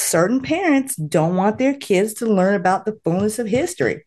[0.07, 4.05] certain parents don't want their kids to learn about the fullness of history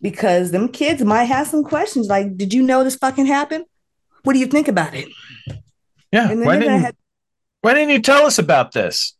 [0.00, 3.64] because them kids might have some questions like, did you know this fucking happened?
[4.24, 5.08] What do you think about it?
[6.12, 6.32] Yeah.
[6.34, 6.96] Why didn't, have,
[7.60, 9.16] why didn't you tell us about this?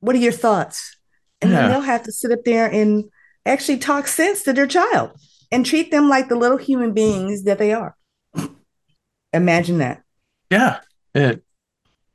[0.00, 0.96] What are your thoughts?
[1.40, 1.62] And yeah.
[1.62, 3.04] then they'll have to sit up there and
[3.46, 5.12] actually talk sense to their child
[5.50, 7.96] and treat them like the little human beings that they are.
[9.32, 10.02] Imagine that.
[10.50, 10.80] Yeah.
[11.14, 11.42] It,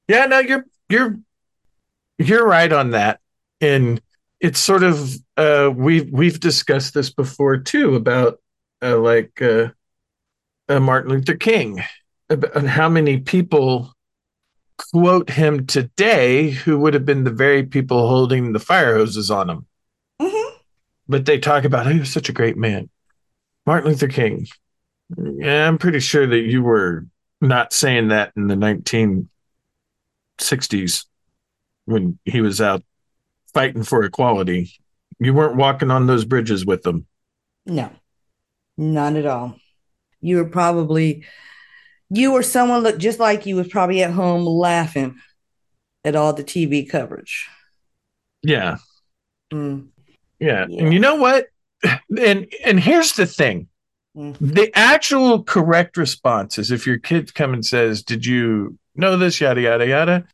[0.07, 1.17] yeah, no, you're you're
[2.17, 3.19] you're right on that.
[3.63, 4.01] And
[4.41, 8.41] it's sort of uh, we've we've discussed this before too about
[8.81, 9.69] uh, like uh,
[10.67, 11.81] uh Martin Luther King
[12.29, 13.93] and how many people
[14.91, 19.49] quote him today who would have been the very people holding the fire hoses on
[19.49, 19.65] him.
[20.21, 20.57] Mm-hmm.
[21.07, 22.89] But they talk about he was such a great man.
[23.65, 24.47] Martin Luther King.
[25.17, 27.07] Yeah, I'm pretty sure that you were
[27.39, 31.05] not saying that in the 1960s
[31.85, 32.83] when he was out
[33.53, 34.71] fighting for equality.
[35.19, 37.05] You weren't walking on those bridges with them.
[37.65, 37.89] No,
[38.77, 39.57] not at all.
[40.21, 41.25] You were probably,
[42.09, 45.19] you or someone looked just like you was probably at home laughing
[46.03, 47.47] at all the TV coverage.
[48.41, 48.77] Yeah.
[49.51, 49.87] Mm.
[50.39, 50.65] Yeah.
[50.67, 50.83] yeah.
[50.83, 51.47] And you know what?
[52.17, 53.67] And and here's the thing.
[54.15, 54.47] Mm-hmm.
[54.51, 59.41] The actual correct response is if your kid come and says, Did you know this?
[59.41, 60.27] Yada yada yada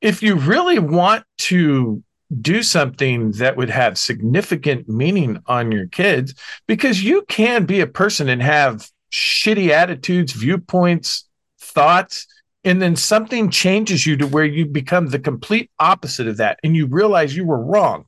[0.00, 2.02] if you really want to
[2.40, 6.34] do something that would have significant meaning on your kids,
[6.66, 11.26] because you can be a person and have shitty attitudes, viewpoints,
[11.58, 12.26] thoughts,
[12.64, 16.76] and then something changes you to where you become the complete opposite of that and
[16.76, 18.04] you realize you were wrong.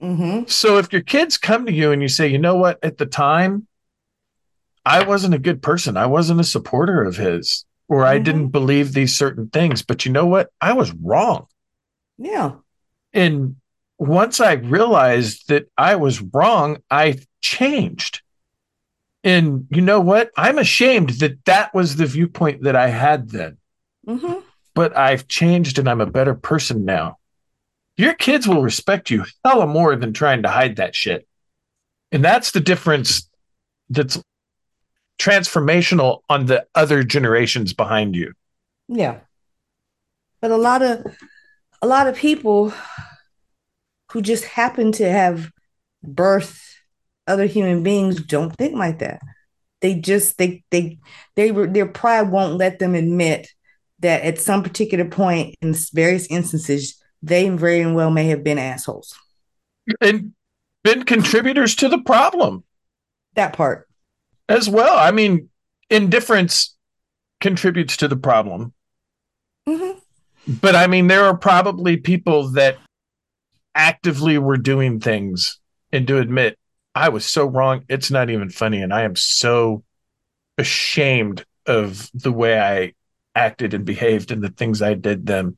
[0.00, 0.44] Mm-hmm.
[0.46, 3.06] So if your kids come to you and you say, you know what, at the
[3.06, 3.66] time,
[4.84, 8.10] I wasn't a good person, I wasn't a supporter of his or mm-hmm.
[8.10, 9.82] I didn't believe these certain things.
[9.82, 10.50] But you know what?
[10.60, 11.46] I was wrong.
[12.18, 12.52] Yeah.
[13.12, 13.56] And
[13.98, 18.22] once I realized that I was wrong, I changed.
[19.22, 20.30] And you know what?
[20.36, 23.56] I'm ashamed that that was the viewpoint that I had then.
[24.06, 24.40] Mm-hmm.
[24.74, 27.18] But I've changed and I'm a better person now.
[27.96, 31.26] Your kids will respect you hella more than trying to hide that shit.
[32.10, 33.28] And that's the difference
[33.88, 34.20] that's
[35.18, 38.32] transformational on the other generations behind you.
[38.88, 39.20] Yeah.
[40.40, 41.06] But a lot of
[41.80, 42.72] a lot of people
[44.14, 45.50] who just happen to have
[46.02, 46.76] birth
[47.26, 49.20] other human beings don't think like that.
[49.80, 50.98] they just they they
[51.34, 53.48] they were their pride won't let them admit
[53.98, 59.14] that at some particular point in various instances they very well may have been assholes
[60.00, 60.32] and
[60.84, 62.62] been contributors to the problem
[63.34, 63.88] that part
[64.48, 65.48] as well i mean
[65.90, 66.76] indifference
[67.40, 68.72] contributes to the problem
[69.66, 69.98] mm-hmm.
[70.60, 72.78] but i mean there are probably people that
[73.74, 75.58] actively were doing things
[75.92, 76.58] and to admit
[76.94, 77.84] I was so wrong.
[77.88, 78.82] It's not even funny.
[78.82, 79.82] And I am so
[80.58, 82.92] ashamed of the way I
[83.34, 85.56] acted and behaved and the things I did them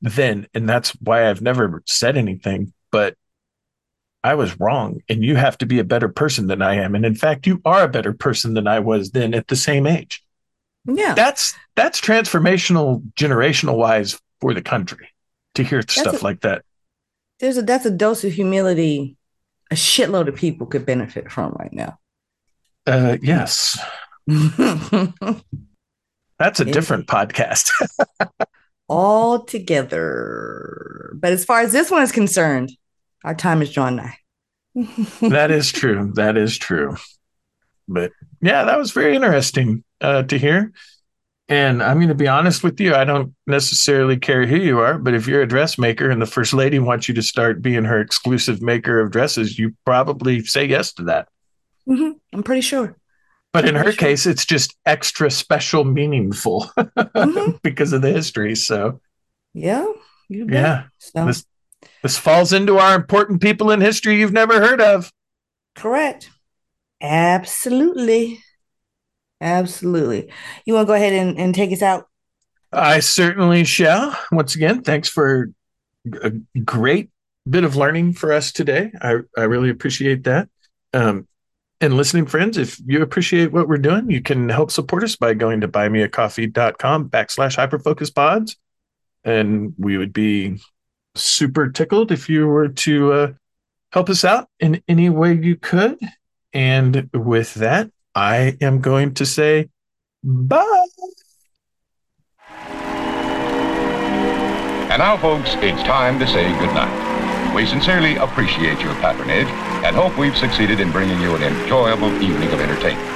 [0.00, 0.46] then.
[0.54, 3.16] And that's why I've never said anything, but
[4.22, 5.00] I was wrong.
[5.08, 6.94] And you have to be a better person than I am.
[6.94, 9.86] And in fact, you are a better person than I was then at the same
[9.86, 10.22] age.
[10.84, 11.14] Yeah.
[11.14, 15.08] That's that's transformational generational wise for the country
[15.54, 16.64] to hear that's stuff a, like that.
[17.40, 19.16] There's a that's a dose of humility
[19.70, 21.98] a shitload of people could benefit from right now.
[22.86, 23.78] Uh, yes.
[26.38, 27.70] That's a different podcast.
[28.88, 31.16] All together.
[31.16, 32.70] But as far as this one is concerned,
[33.24, 34.18] our time is drawn nigh.
[35.22, 36.12] that is true.
[36.14, 36.96] That is true.
[37.88, 40.72] But yeah, that was very interesting uh, to hear.
[41.48, 42.94] And I'm going to be honest with you.
[42.94, 46.52] I don't necessarily care who you are, but if you're a dressmaker and the first
[46.52, 50.92] lady wants you to start being her exclusive maker of dresses, you probably say yes
[50.94, 51.28] to that.
[51.88, 52.12] Mm-hmm.
[52.32, 52.96] I'm pretty sure.
[53.52, 53.92] But in her sure.
[53.92, 57.52] case, it's just extra special, meaningful mm-hmm.
[57.62, 58.54] because of the history.
[58.56, 59.00] So,
[59.54, 59.86] yeah,
[60.28, 60.84] yeah.
[60.98, 61.26] So.
[61.26, 61.46] This
[62.02, 65.10] this falls into our important people in history you've never heard of.
[65.74, 66.30] Correct.
[67.00, 68.40] Absolutely.
[69.40, 70.30] Absolutely.
[70.64, 72.08] You want to go ahead and, and take us out?
[72.72, 74.18] I certainly shall.
[74.32, 75.50] Once again, thanks for
[76.22, 76.30] a
[76.64, 77.10] great
[77.48, 78.92] bit of learning for us today.
[79.00, 80.48] I, I really appreciate that.
[80.92, 81.28] Um,
[81.80, 85.34] and listening friends, if you appreciate what we're doing, you can help support us by
[85.34, 88.56] going to buymeacoffee.com backslash hyperfocus pods.
[89.24, 90.58] And we would be
[91.14, 93.32] super tickled if you were to uh,
[93.92, 95.98] help us out in any way you could.
[96.52, 99.68] And with that, I am going to say
[100.24, 100.86] bye.
[104.88, 107.54] And now, folks, it's time to say goodnight.
[107.54, 109.48] We sincerely appreciate your patronage
[109.84, 113.06] and hope we've succeeded in bringing you an enjoyable evening of entertainment.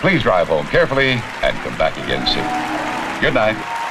[0.00, 3.20] Please drive home carefully and come back again soon.
[3.20, 3.81] Good night.